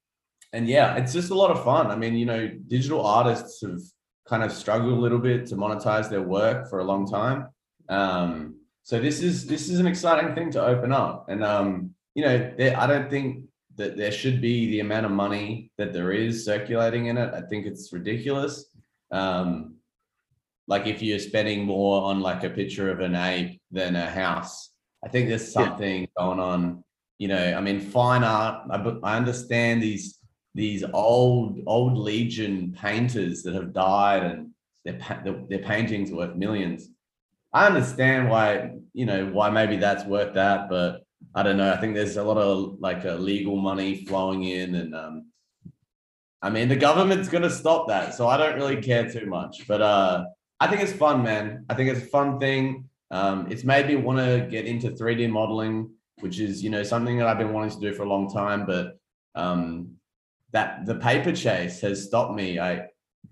[0.52, 1.88] and yeah, it's just a lot of fun.
[1.88, 3.80] I mean, you know, digital artists have
[4.26, 7.48] kind of struggled a little bit to monetize their work for a long time.
[7.88, 12.24] Um, so this is this is an exciting thing to open up, and um, you
[12.24, 13.44] know, I don't think
[13.76, 17.34] that there should be the amount of money that there is circulating in it.
[17.34, 18.66] I think it's ridiculous.
[19.14, 19.76] Um,
[20.66, 24.70] like if you're spending more on like a picture of an ape than a house,
[25.04, 25.66] I think there's Yeah.
[25.66, 26.84] something going on.
[27.18, 28.66] You know, I mean, fine art.
[28.70, 30.18] I, I understand these
[30.54, 34.50] these old old legion painters that have died and
[34.84, 36.88] their their, their paintings worth millions.
[37.52, 41.02] I understand why you know why maybe that's worth that, but
[41.34, 41.72] I don't know.
[41.72, 45.26] I think there's a lot of like uh, legal money flowing in, and um,
[46.44, 49.66] I mean the government's gonna stop that, so I don't really care too much.
[49.66, 50.26] But uh,
[50.60, 51.64] I think it's fun, man.
[51.70, 52.90] I think it's a fun thing.
[53.10, 57.16] Um, it's made me want to get into 3D modeling, which is you know something
[57.16, 58.98] that I've been wanting to do for a long time, but
[59.34, 59.92] um,
[60.52, 62.58] that the paper chase has stopped me.
[62.58, 62.88] I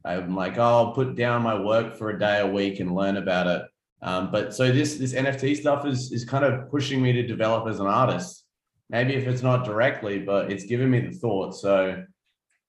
[0.06, 3.18] I'm like, oh, I'll put down my work for a day a week and learn
[3.18, 3.62] about it.
[4.00, 7.68] Um, but so this this NFT stuff is is kind of pushing me to develop
[7.68, 8.46] as an artist.
[8.88, 11.54] Maybe if it's not directly, but it's given me the thought.
[11.54, 12.04] So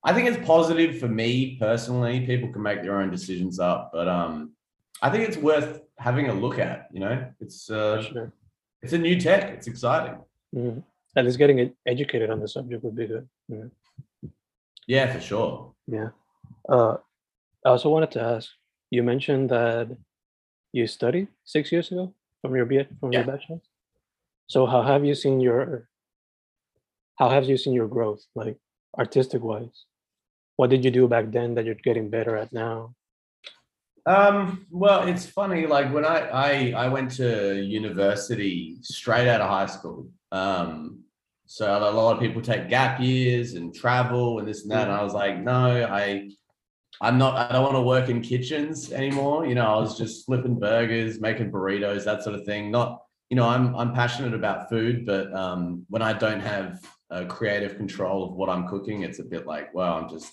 [0.06, 2.26] I think it's positive for me personally.
[2.26, 4.54] People can make their own decisions up, but um,
[5.02, 6.88] I think it's worth having a look at.
[6.92, 8.34] You know, it's uh, sure.
[8.82, 9.52] it's a new tech.
[9.52, 10.20] It's exciting.
[10.54, 10.80] hmm
[11.16, 13.28] At least getting educated on the subject would be good.
[13.48, 14.30] Yeah.
[14.88, 15.74] Yeah, for sure.
[15.88, 16.10] Yeah.
[16.68, 16.98] Uh,
[17.66, 18.50] I also wanted to ask.
[18.90, 19.88] You mentioned that
[20.74, 23.62] you studied six years ago from your B from your bachelor's.
[24.48, 25.88] So how have you seen your
[27.16, 28.58] how have you seen your growth, like
[28.98, 29.86] artistic wise?
[30.56, 32.96] What did you do back then that you're getting better at now?
[34.06, 35.66] Um, well, it's funny.
[35.66, 40.10] Like when I I I went to university straight out of high school.
[40.32, 41.04] Um,
[41.46, 44.88] so a lot of people take gap years and travel and this and that.
[44.88, 46.30] And I was like, no, I
[47.02, 47.36] I'm not.
[47.36, 49.46] I don't want to work in kitchens anymore.
[49.46, 52.72] You know, I was just flipping burgers, making burritos, that sort of thing.
[52.72, 57.26] Not, you know, I'm I'm passionate about food, but um, when I don't have a
[57.26, 60.32] creative control of what I'm cooking, it's a bit like, well, I'm just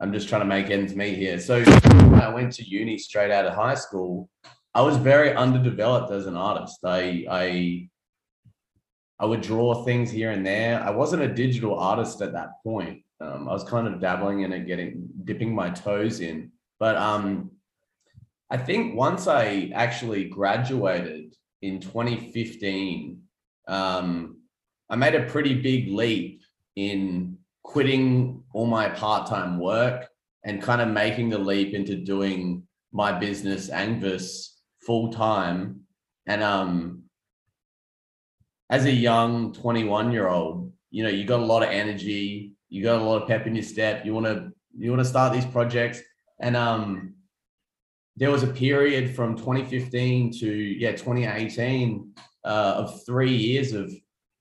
[0.00, 1.38] I'm just trying to make ends meet here.
[1.38, 4.30] So I went to uni straight out of high school,
[4.74, 6.78] I was very underdeveloped as an artist.
[6.84, 7.88] I I
[9.18, 10.82] I would draw things here and there.
[10.82, 13.02] I wasn't a digital artist at that point.
[13.20, 16.52] Um, I was kind of dabbling in it, getting dipping my toes in.
[16.78, 17.50] But um,
[18.48, 23.20] I think once I actually graduated in 2015,
[23.68, 24.38] um,
[24.88, 26.42] I made a pretty big leap
[26.76, 30.08] in quitting all my part-time work
[30.44, 34.48] and kind of making the leap into doing my business ANGVS
[34.84, 35.80] full time.
[36.26, 37.02] And um,
[38.68, 42.82] as a young 21 year old, you know, you got a lot of energy, you
[42.82, 44.04] got a lot of pep in your step.
[44.04, 46.00] You want to you want to start these projects,
[46.40, 47.14] and um,
[48.16, 52.12] there was a period from 2015 to yeah 2018
[52.44, 53.92] uh, of three years of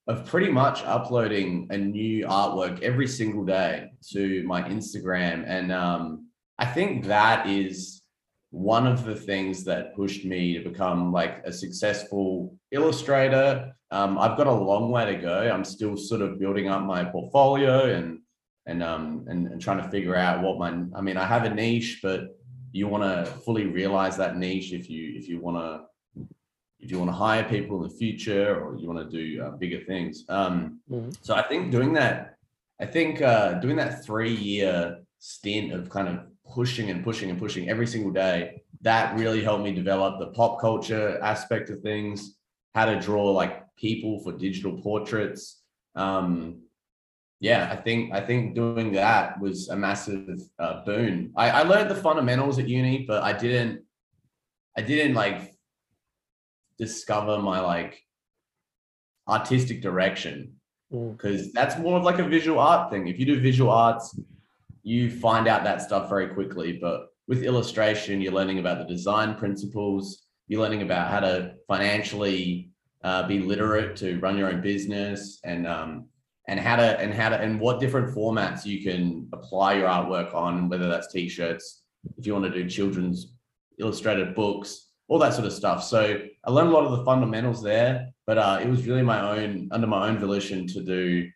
[0.10, 6.28] of pretty much uploading a new artwork every single day to my Instagram, and um,
[6.58, 8.02] I think that is
[8.50, 13.72] one of the things that pushed me to become like a successful illustrator.
[13.92, 15.42] Um, I've got a long way to go.
[15.42, 18.20] I'm still sort of building up my portfolio and
[18.66, 21.54] and um and, and trying to figure out what my I mean I have a
[21.54, 22.22] niche, but
[22.72, 25.89] you want to fully realize that niche if you if you want to
[26.80, 29.52] if you want to hire people in the future or you want to do uh,
[29.52, 30.26] bigger things.
[30.30, 31.16] Um, Mhm.
[31.22, 32.38] so I think doing that,
[32.80, 36.20] I think uh, doing that three year stint of kind of
[36.54, 40.62] pushing and pushing and pushing every single day, that really helped me develop the pop
[40.62, 42.38] culture aspect of things,
[42.74, 45.62] how to draw like people for digital portraits.
[45.96, 46.62] Um,
[47.42, 51.32] yeah, I think I think doing that was a massive uh, boon.
[51.36, 53.84] I, I learned the fundamentals at uni, but I didn't
[54.78, 55.49] I didn't like
[56.80, 58.02] discover my like
[59.28, 60.60] artistic direction
[60.94, 61.16] Mm.
[61.16, 63.08] because that's more of like a visual art thing.
[63.08, 64.20] If you do visual arts,
[64.82, 66.74] you find out that stuff very quickly.
[66.74, 70.26] But with illustration, you're learning about the design principles.
[70.48, 72.72] You're learning about how to financially
[73.04, 76.08] uh, be literate to run your own business and um,
[76.48, 80.34] and how to and how to and what different formats you can apply your artwork
[80.34, 81.84] on, whether that's t-shirts,
[82.18, 83.34] if you want to do children's
[83.78, 85.84] illustrated books, all that sort of stuff.
[85.84, 89.20] So I learned a lot of the fundamentals there, but uh, it was really my
[89.20, 91.30] own under my own volition to do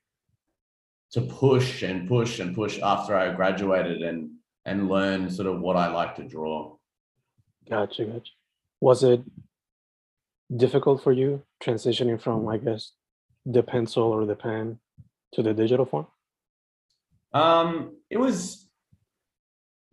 [1.11, 4.31] to push and push and push after I graduated and
[4.65, 6.77] and learn sort of what I like to draw.
[7.69, 8.31] Gotcha, gotcha.
[8.79, 9.21] Was it
[10.55, 12.91] difficult for you transitioning from, I guess,
[13.45, 14.79] the pencil or the pen
[15.33, 16.07] to the digital form?
[17.33, 18.62] Um, it was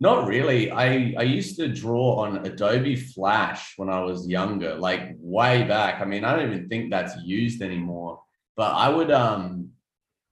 [0.01, 0.71] not really.
[0.71, 6.01] I I used to draw on Adobe Flash when I was younger, like way back.
[6.01, 8.19] I mean, I don't even think that's used anymore.
[8.57, 9.69] But I would um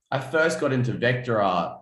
[0.09, 1.82] I first got into vector art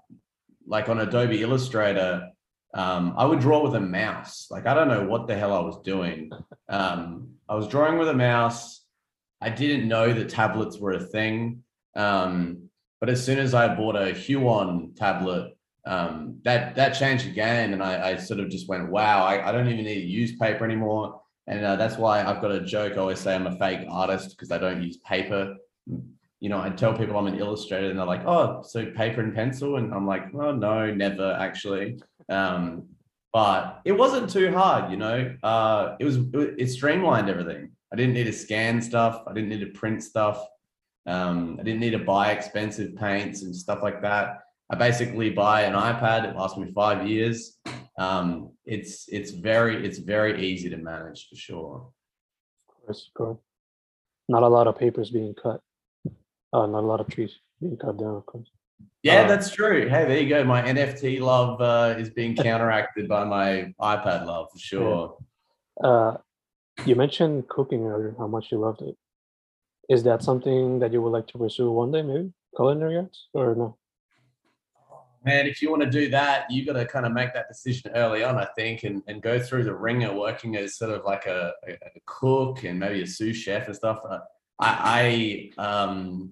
[0.67, 2.29] like on Adobe Illustrator.
[2.73, 4.47] Um, I would draw with a mouse.
[4.51, 6.31] Like I don't know what the hell I was doing.
[6.69, 8.83] Um, I was drawing with a mouse.
[9.39, 11.63] I didn't know that tablets were a thing.
[11.95, 12.69] Um,
[12.99, 15.56] but as soon as I bought a Huion tablet,
[15.87, 19.47] um, that that changed the game, and I, I sort of just went, "Wow, I,
[19.47, 22.59] I don't even need to use paper anymore." And uh, that's why I've got a
[22.59, 22.93] joke.
[22.93, 25.55] I always say I'm a fake artist because I don't use paper.
[26.39, 29.33] you know, I tell people I'm an illustrator, and they're like, "Oh, so paper and
[29.33, 32.89] pencil?" And I'm like, "Oh no, never actually." Um,
[33.31, 35.35] but it wasn't too hard, you know.
[35.41, 37.71] Uh, it was it streamlined everything.
[37.93, 39.23] I didn't need to scan stuff.
[39.25, 40.45] I didn't need to print stuff.
[41.05, 44.39] Um, I didn't need to buy expensive paints and stuff like that.
[44.69, 46.29] I basically buy an iPad.
[46.29, 47.57] It lasts me five years.
[47.97, 51.89] Um, it's it's very it's very easy to manage for sure.
[52.87, 53.37] Of course.
[54.29, 55.61] Not a lot of papers being cut.
[56.53, 58.47] Uh, not a lot of trees being cut down, of course.
[59.03, 59.87] Yeah, Uh, that's true.
[59.87, 60.43] Hey, there you go.
[60.43, 65.17] My NFT love uh, is being counteracted by my iPad love for sure.
[65.81, 66.17] Uh,
[66.85, 68.95] you mentioned cooking earlier, how much you loved it.
[69.89, 73.55] Is that something that you would like to pursue one day, maybe culinary arts, or
[73.55, 73.77] no?
[75.27, 77.91] Man, if you want to do that, you've got to kind of make that decision
[77.93, 81.25] early on, I think, and, and go through the ringer working as sort of like
[81.25, 81.75] a, a,
[82.05, 83.99] cook and maybe a sous chef and stuff.
[84.09, 84.19] Uh,
[84.57, 86.31] I, I um,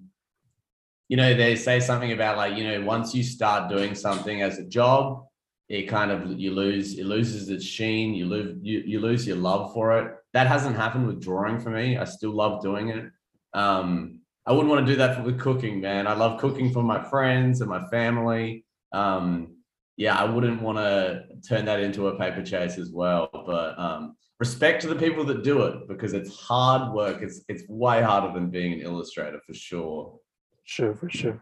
[1.08, 4.58] you know, they say something about like, you know, once you start doing something as
[4.58, 5.26] a job,
[5.68, 8.14] it kind of you lose it loses its sheen.
[8.14, 10.14] You lose you, you lose your love for it.
[10.32, 11.98] That hasn't happened with drawing for me.
[11.98, 13.04] I still love doing it.
[13.52, 16.06] Um, I wouldn't want to do that with cooking, man.
[16.06, 18.64] I love cooking for my friends and my family.
[18.92, 19.56] Um,
[19.96, 23.30] yeah, I wouldn't want to turn that into a paper chase as well.
[23.32, 27.22] But um, respect to the people that do it because it's hard work.
[27.22, 30.18] It's it's way harder than being an illustrator for sure.
[30.64, 31.40] Sure, for sure.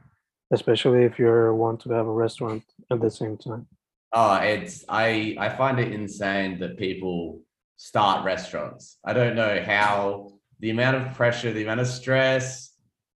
[0.53, 3.67] Especially if you're want to have a restaurant at the same time.
[4.13, 7.41] Oh, it's I I find it insane that people
[7.77, 8.99] start restaurants.
[9.05, 12.64] I don't know how the amount of pressure, the amount of stress,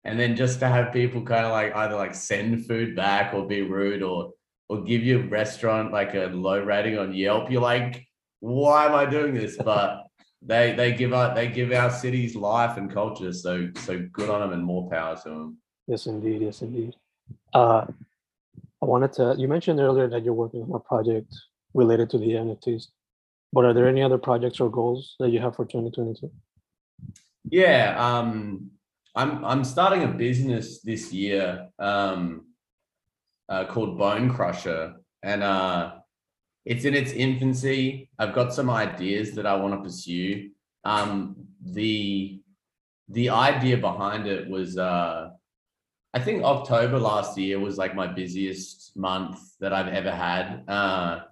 [0.09, 3.47] and then just to have people kind of like either like send food back or
[3.47, 4.33] be rude or
[4.69, 7.51] or give your restaurant like a low rating on Yelp.
[7.51, 8.07] You're like,
[8.41, 9.57] why am I doing this?
[9.65, 10.05] But
[10.41, 13.33] they they give out they give our cities life and culture.
[13.33, 15.59] So so good on them and more power to them.
[15.87, 16.43] Yes, indeed.
[16.43, 16.95] Yes, indeed.
[17.53, 17.87] Uh,
[18.83, 19.35] I wanted to.
[19.39, 21.35] You mentioned earlier that you're working on a project
[21.75, 22.89] related to the NFTs.
[23.53, 26.31] But are there any other projects or goals that you have for 2022?
[27.51, 28.71] Yeah, um,
[29.19, 32.47] I'm I'm starting a business this year um,
[33.49, 34.95] uh, called Bone Crusher,
[35.25, 35.97] and uh,
[36.65, 38.11] it's in its infancy.
[38.17, 40.51] I've got some ideas that I want to pursue.
[40.85, 42.41] Um, the
[43.09, 45.31] the idea behind it was uh,
[46.15, 51.23] I think October last year was like my busiest month that I've ever had, uh,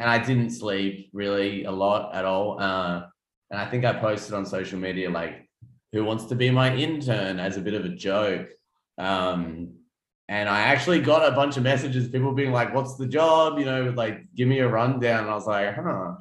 [0.00, 2.60] and I didn't sleep really a lot at all.
[2.60, 3.06] Uh,
[3.50, 5.45] and I think I posted on social media like
[5.96, 8.48] who wants to be my intern as a bit of a joke.
[8.98, 9.72] Um,
[10.28, 13.58] and I actually got a bunch of messages, people being like, what's the job?
[13.58, 15.20] You know, like, give me a rundown.
[15.20, 16.16] And I was like, huh,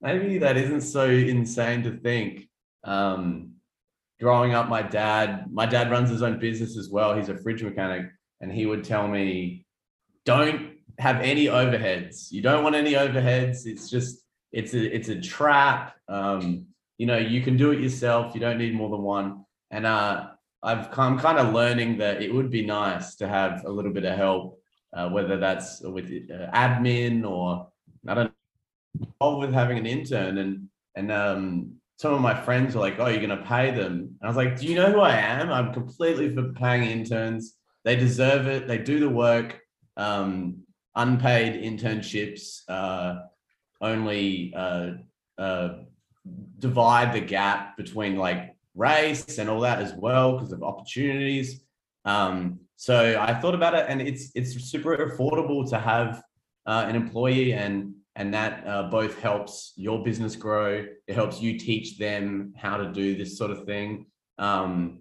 [0.00, 2.48] maybe that isn't so insane to think.
[2.84, 3.56] Um,
[4.20, 7.14] growing up, my dad, my dad runs his own business as well.
[7.14, 8.06] He's a fridge mechanic.
[8.40, 9.66] And he would tell me,
[10.24, 12.32] don't have any overheads.
[12.32, 13.66] You don't want any overheads.
[13.66, 15.96] It's just, it's a, it's a trap.
[16.08, 16.66] Um,
[17.00, 18.34] you know, you can do it yourself.
[18.34, 19.46] You don't need more than one.
[19.70, 20.26] And uh,
[20.62, 24.04] I've I'm kind of learning that it would be nice to have a little bit
[24.04, 24.60] of help,
[24.94, 27.68] uh, whether that's with uh, admin or
[28.06, 28.32] I don't
[29.18, 30.36] know, with having an intern.
[30.36, 34.22] And and um, some of my friends were like, "Oh, you're gonna pay them?" And
[34.22, 35.50] I was like, "Do you know who I am?
[35.50, 37.56] I'm completely for paying interns.
[37.82, 38.68] They deserve it.
[38.68, 39.58] They do the work.
[39.96, 43.20] Um, unpaid internships uh,
[43.80, 44.90] only." Uh,
[45.38, 45.68] uh,
[46.58, 51.62] divide the gap between like race and all that as well because of opportunities.
[52.04, 56.22] Um, so I thought about it, and it's it's super affordable to have
[56.66, 60.86] uh, an employee, and and that uh, both helps your business grow.
[61.06, 64.06] It helps you teach them how to do this sort of thing.
[64.38, 65.00] Um,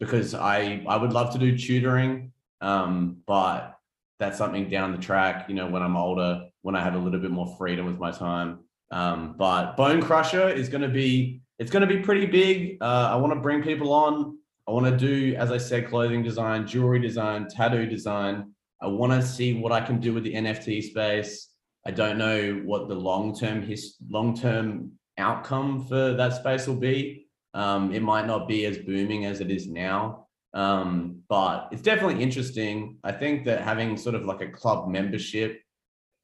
[0.00, 3.76] because I I would love to do tutoring, um, but
[4.18, 5.48] that's something down the track.
[5.48, 8.10] You know, when I'm older, when I have a little bit more freedom with my
[8.10, 8.60] time.
[8.90, 12.78] Um, but Bone Crusher is going to be it's going to be pretty big.
[12.80, 14.38] Uh, I want to bring people on.
[14.66, 18.52] I want to do, as I said, clothing design, jewelry design, tattoo design.
[18.80, 21.48] I want to see what I can do with the NFT space.
[21.86, 26.76] I don't know what the long term his long term outcome for that space will
[26.76, 27.26] be.
[27.52, 32.22] Um, it might not be as booming as it is now, um, but it's definitely
[32.22, 32.96] interesting.
[33.04, 35.60] I think that having sort of like a club membership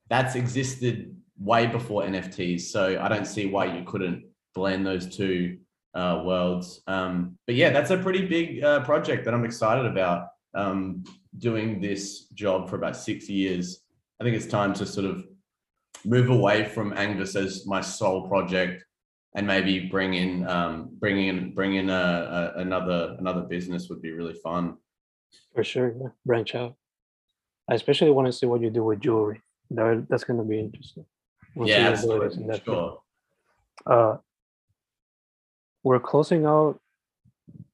[0.08, 2.62] that's existed way before NFTs.
[2.62, 4.24] So I don't see why you couldn't
[4.54, 5.58] blend those two
[5.94, 6.82] uh, worlds.
[6.86, 10.28] Um, but yeah, that's a pretty big uh, project that I'm excited about.
[10.54, 11.04] Um,
[11.38, 13.82] doing this job for about six years,
[14.20, 15.24] I think it's time to sort of
[16.04, 18.84] move away from Angus as my sole project
[19.34, 24.00] and maybe bring in um, bring in bring in a, a, another another business would
[24.00, 24.76] be really fun.
[25.54, 26.08] For sure, yeah.
[26.24, 26.76] Branch out.
[27.68, 29.42] I especially want to see what you do with jewelry.
[29.70, 31.04] That, that's going to be interesting.
[31.64, 32.64] Yeah, your abilities in absolutely.
[32.64, 32.98] Sure.
[33.86, 34.16] Uh,
[35.82, 36.80] we're closing out.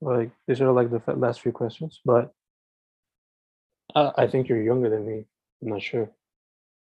[0.00, 2.32] Like these are like the last few questions, but
[3.94, 5.24] uh, I think you're younger than me.
[5.62, 6.10] I'm not sure,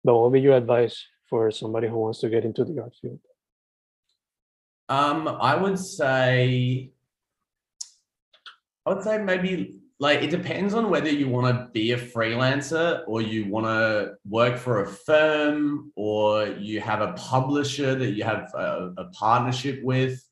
[0.05, 2.94] but what would be your advice for somebody who wants to get into the art
[3.01, 3.20] field?
[4.88, 6.92] Um, I would say,
[8.86, 13.03] I would say maybe like it depends on whether you want to be a freelancer
[13.09, 18.22] or you want to work for a firm or you have a publisher that you
[18.22, 20.22] have a, a partnership with.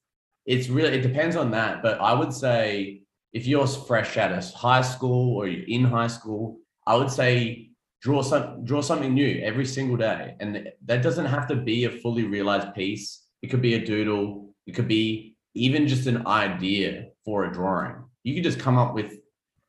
[0.45, 3.03] It's really it depends on that, but I would say
[3.33, 7.71] if you're fresh out of high school or you're in high school, I would say
[8.01, 11.91] draw some draw something new every single day, and that doesn't have to be a
[11.91, 13.25] fully realized piece.
[13.43, 14.55] It could be a doodle.
[14.67, 17.97] It could be even just an idea for a drawing.
[18.23, 19.19] You could just come up with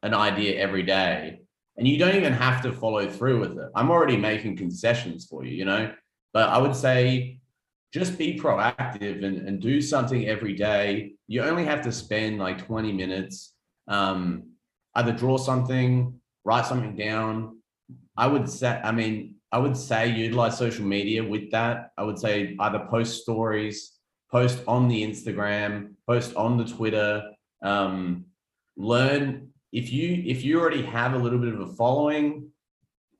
[0.03, 1.39] an idea every day
[1.77, 3.69] and you don't even have to follow through with it.
[3.75, 5.93] I'm already making concessions for you, you know,
[6.33, 7.39] but I would say
[7.93, 11.13] just be proactive and, and do something every day.
[11.27, 13.53] You only have to spend like 20 minutes.
[13.87, 14.49] Um,
[14.95, 17.59] either draw something, write something down.
[18.17, 21.91] I would say, I mean, I would say utilize social media with that.
[21.97, 23.93] I would say either post stories,
[24.31, 27.23] post on the Instagram, post on the Twitter.
[27.63, 28.25] Um,
[28.75, 32.49] learn if you if you already have a little bit of a following,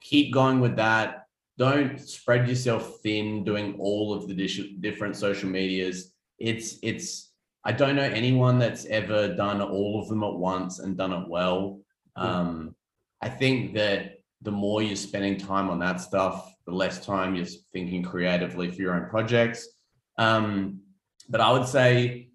[0.02, 1.28] keep going with that.
[1.58, 6.14] Don't spread yourself thin doing all of the dish- different social medias.
[6.39, 7.32] It's it's
[7.64, 11.28] I don't know anyone that's ever done all of them at once and done it
[11.28, 11.82] well.
[12.16, 12.76] Um,
[13.22, 17.45] I think that the more you're spending time on that stuff, the less time you're
[17.74, 19.68] thinking creatively for your own projects.
[20.18, 20.82] Um,
[21.30, 22.26] but I would say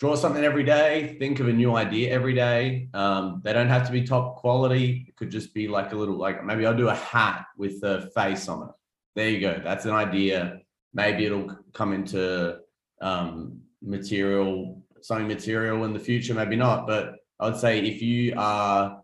[0.00, 2.88] draw something every day, think of a new idea every day.
[2.94, 5.04] Um, they don't have to be top quality.
[5.06, 8.10] It could just be like a little, like maybe I'll do a hat with a
[8.14, 8.74] face on it.
[9.14, 9.60] There you go.
[9.62, 10.60] That's an idea.
[10.94, 12.60] Maybe it'll come into
[13.02, 16.86] um, material, something material in the future, maybe not.
[16.86, 19.02] But I would say if you are,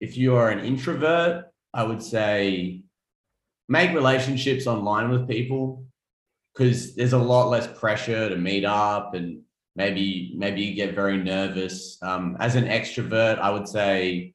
[0.00, 2.82] if you are an introvert, I would say
[3.68, 5.84] make relationships online with people
[6.52, 9.42] because there's a lot less pressure to meet up and
[9.76, 11.98] maybe maybe you get very nervous.
[12.02, 14.34] Um, as an extrovert i would say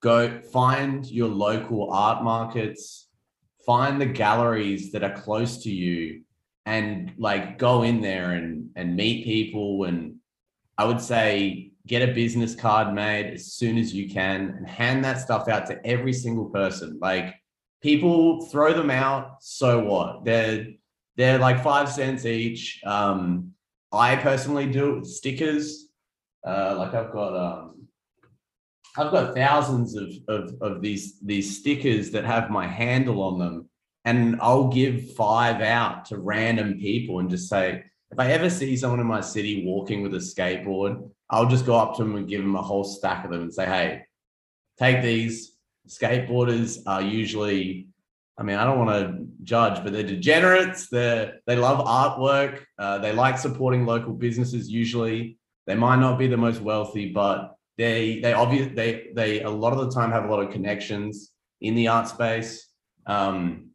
[0.00, 3.08] go find your local art markets
[3.64, 6.22] find the galleries that are close to you
[6.66, 9.84] and like go in there and and meet people.
[9.84, 10.16] And
[10.78, 15.04] i would say get a business card made as soon as you can and hand
[15.04, 16.98] that stuff out to every single person.
[17.00, 17.34] Like
[17.80, 20.24] people throw them out so what?
[20.24, 20.66] They're
[21.16, 22.80] they're like five cents each.
[22.84, 23.52] Um
[23.92, 25.88] I personally do it with stickers.
[26.46, 27.86] Uh, like I've got um,
[28.96, 33.68] I've got thousands of, of of these these stickers that have my handle on them,
[34.04, 38.76] and I'll give five out to random people and just say, if I ever see
[38.76, 42.28] someone in my city walking with a skateboard, I'll just go up to them and
[42.28, 44.02] give them a whole stack of them and say, hey,
[44.78, 45.56] take these.
[45.88, 47.88] Skateboarders are usually
[48.38, 50.88] I mean, I don't want to judge, but they're degenerates.
[50.88, 52.64] They they love artwork.
[52.78, 54.70] Uh, they like supporting local businesses.
[54.70, 59.50] Usually, they might not be the most wealthy, but they they obvious they they a
[59.50, 62.68] lot of the time have a lot of connections in the art space.
[63.06, 63.70] Um,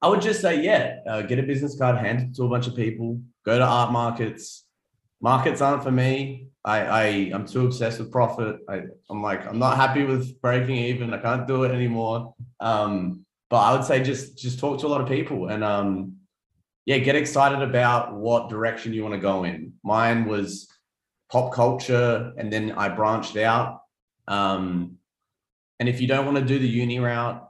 [0.00, 2.66] I would just say, yeah, uh, get a business card, hand it to a bunch
[2.66, 4.64] of people, go to art markets.
[5.20, 6.48] Markets aren't for me.
[6.64, 7.02] I, I
[7.34, 8.58] I'm too obsessed with profit.
[8.68, 11.14] I, I'm like I'm not happy with breaking even.
[11.14, 12.34] I can't do it anymore.
[12.60, 16.18] Um, but I would say just just talk to a lot of people and um
[16.88, 19.74] yeah, get excited about what direction you want to go in.
[19.84, 20.68] Mine was
[21.30, 23.82] pop culture, and then I branched out.
[24.26, 24.96] Um,
[25.78, 27.46] and if you don't want to do the uni route,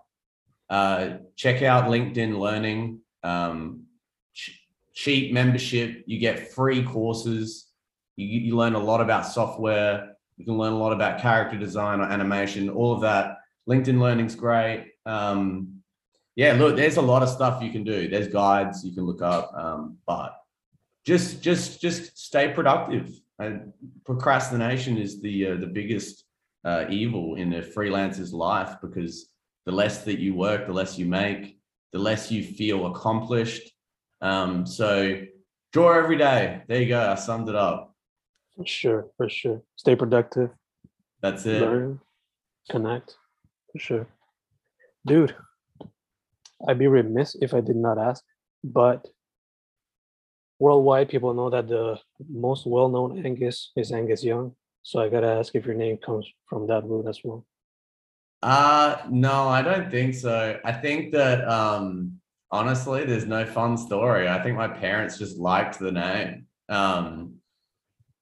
[0.68, 2.98] uh, check out LinkedIn Learning.
[3.22, 3.84] Um,
[4.34, 4.60] ch-
[4.92, 7.68] cheap membership, you get free courses.
[8.16, 10.16] You, you learn a lot about software.
[10.36, 13.36] You can learn a lot about character design or animation, all of that.
[13.68, 14.90] LinkedIn Learning's great.
[15.06, 15.77] Um,
[16.38, 18.08] yeah, look, there's a lot of stuff you can do.
[18.08, 20.40] There's guides you can look up, um, but
[21.04, 23.10] just just just stay productive.
[23.40, 23.72] And
[24.06, 26.22] procrastination is the uh, the biggest
[26.64, 29.30] uh, evil in a freelancer's life because
[29.66, 31.58] the less that you work, the less you make,
[31.92, 33.72] the less you feel accomplished.
[34.20, 35.20] Um, so
[35.72, 36.62] draw every day.
[36.68, 37.10] There you go.
[37.10, 37.96] I summed it up.
[38.56, 39.60] For sure, for sure.
[39.74, 40.50] Stay productive,
[41.20, 41.62] That's it.
[41.62, 41.98] learn,
[42.70, 43.16] connect.
[43.72, 44.06] For sure.
[45.04, 45.34] Dude,
[46.66, 48.24] I'd be remiss if I did not ask,
[48.64, 49.06] but
[50.58, 51.98] worldwide people know that the
[52.28, 54.54] most well-known Angus is Angus Young.
[54.82, 57.46] So I gotta ask if your name comes from that root as well.
[58.42, 60.58] Uh no, I don't think so.
[60.64, 64.28] I think that um honestly, there's no fun story.
[64.28, 66.46] I think my parents just liked the name.
[66.68, 67.34] Um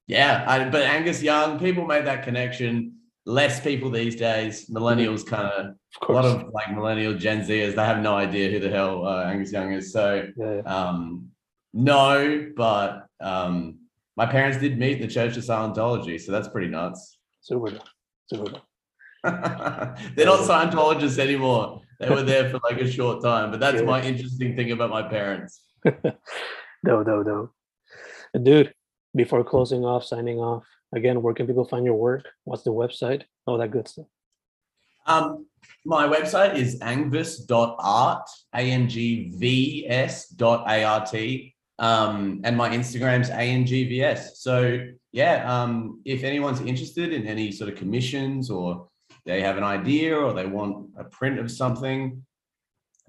[0.09, 2.96] yeah, I, but Angus Young, people made that connection.
[3.27, 4.71] Less people these days.
[4.71, 5.67] Millennials kind of
[6.03, 9.07] Of a lot of like millennial Gen Zers, they have no idea who the hell
[9.07, 9.93] uh, Angus Young is.
[9.93, 10.61] So yeah, yeah.
[10.77, 11.29] um
[11.75, 13.79] no, but um
[14.17, 17.19] my parents did meet in the Church of Scientology, so that's pretty nuts.
[17.41, 17.73] super.
[18.33, 18.61] Super.
[19.25, 21.81] They're not Scientologists anymore.
[22.01, 23.87] They were there for like a short time, but that's Yeah.
[23.87, 25.63] my interesting thing about my parents.
[26.85, 27.51] No, no, no.
[28.41, 28.73] Dude,
[29.15, 30.65] before closing off, signing off,
[30.97, 32.27] again, where can people find your work?
[32.45, 33.23] What's the website?
[33.47, 34.07] All that good stuff.
[35.07, 35.47] Um,
[35.85, 41.55] my website is angvs.art, A-N-G-V-S dot A-R-T.
[41.79, 44.41] Um, and my Instagram's A-N-G-V-S.
[44.41, 48.89] So yeah, um, if anyone's interested in any sort of commissions or
[49.25, 52.25] they have an idea or they want a print of something,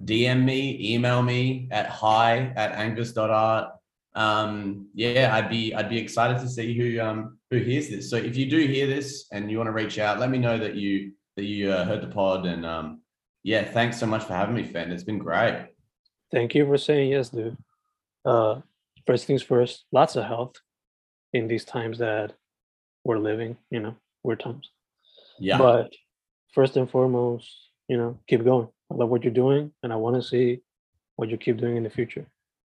[0.03, 3.73] DM me, email me at hi at angus.art.
[4.13, 8.09] Um, yeah, I'd be I'd be excited to see who um who hears this.
[8.09, 10.57] So if you do hear this and you want to reach out, let me know
[10.57, 13.01] that you that you uh, heard the pod and um
[13.43, 14.91] yeah, thanks so much for having me, Fen.
[14.91, 15.67] It's been great.
[16.31, 17.55] Thank you for saying yes, dude.
[18.25, 18.59] Uh,
[19.05, 20.55] first things first, lots of health
[21.31, 22.33] in these times that
[23.05, 24.69] we're living, you know, weird times.
[25.39, 25.57] Yeah.
[25.57, 25.93] But
[26.53, 27.49] first and foremost,
[27.87, 28.67] you know, keep going.
[28.91, 30.59] I love what you're doing, and I want to see
[31.15, 32.25] what you keep doing in the future,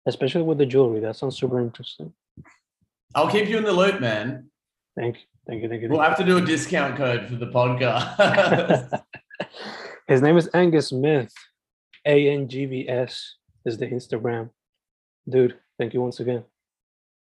[0.06, 1.02] especially with the jewelry.
[1.02, 2.14] That sounds super interesting.
[3.14, 4.51] I'll keep you in the loop, man.
[4.96, 5.22] Thank you.
[5.48, 5.70] Thank you.
[5.70, 5.90] Thank you.
[5.90, 9.02] We'll have to do a discount code for the podcast.
[10.08, 11.34] His name is Angus Smith.
[12.06, 13.36] A N G V S
[13.66, 14.50] is the Instagram.
[15.30, 16.44] Dude, thank you once again.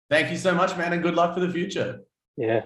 [0.09, 2.01] Thank you so much, man, and good luck for the future.
[2.37, 2.63] Yeah.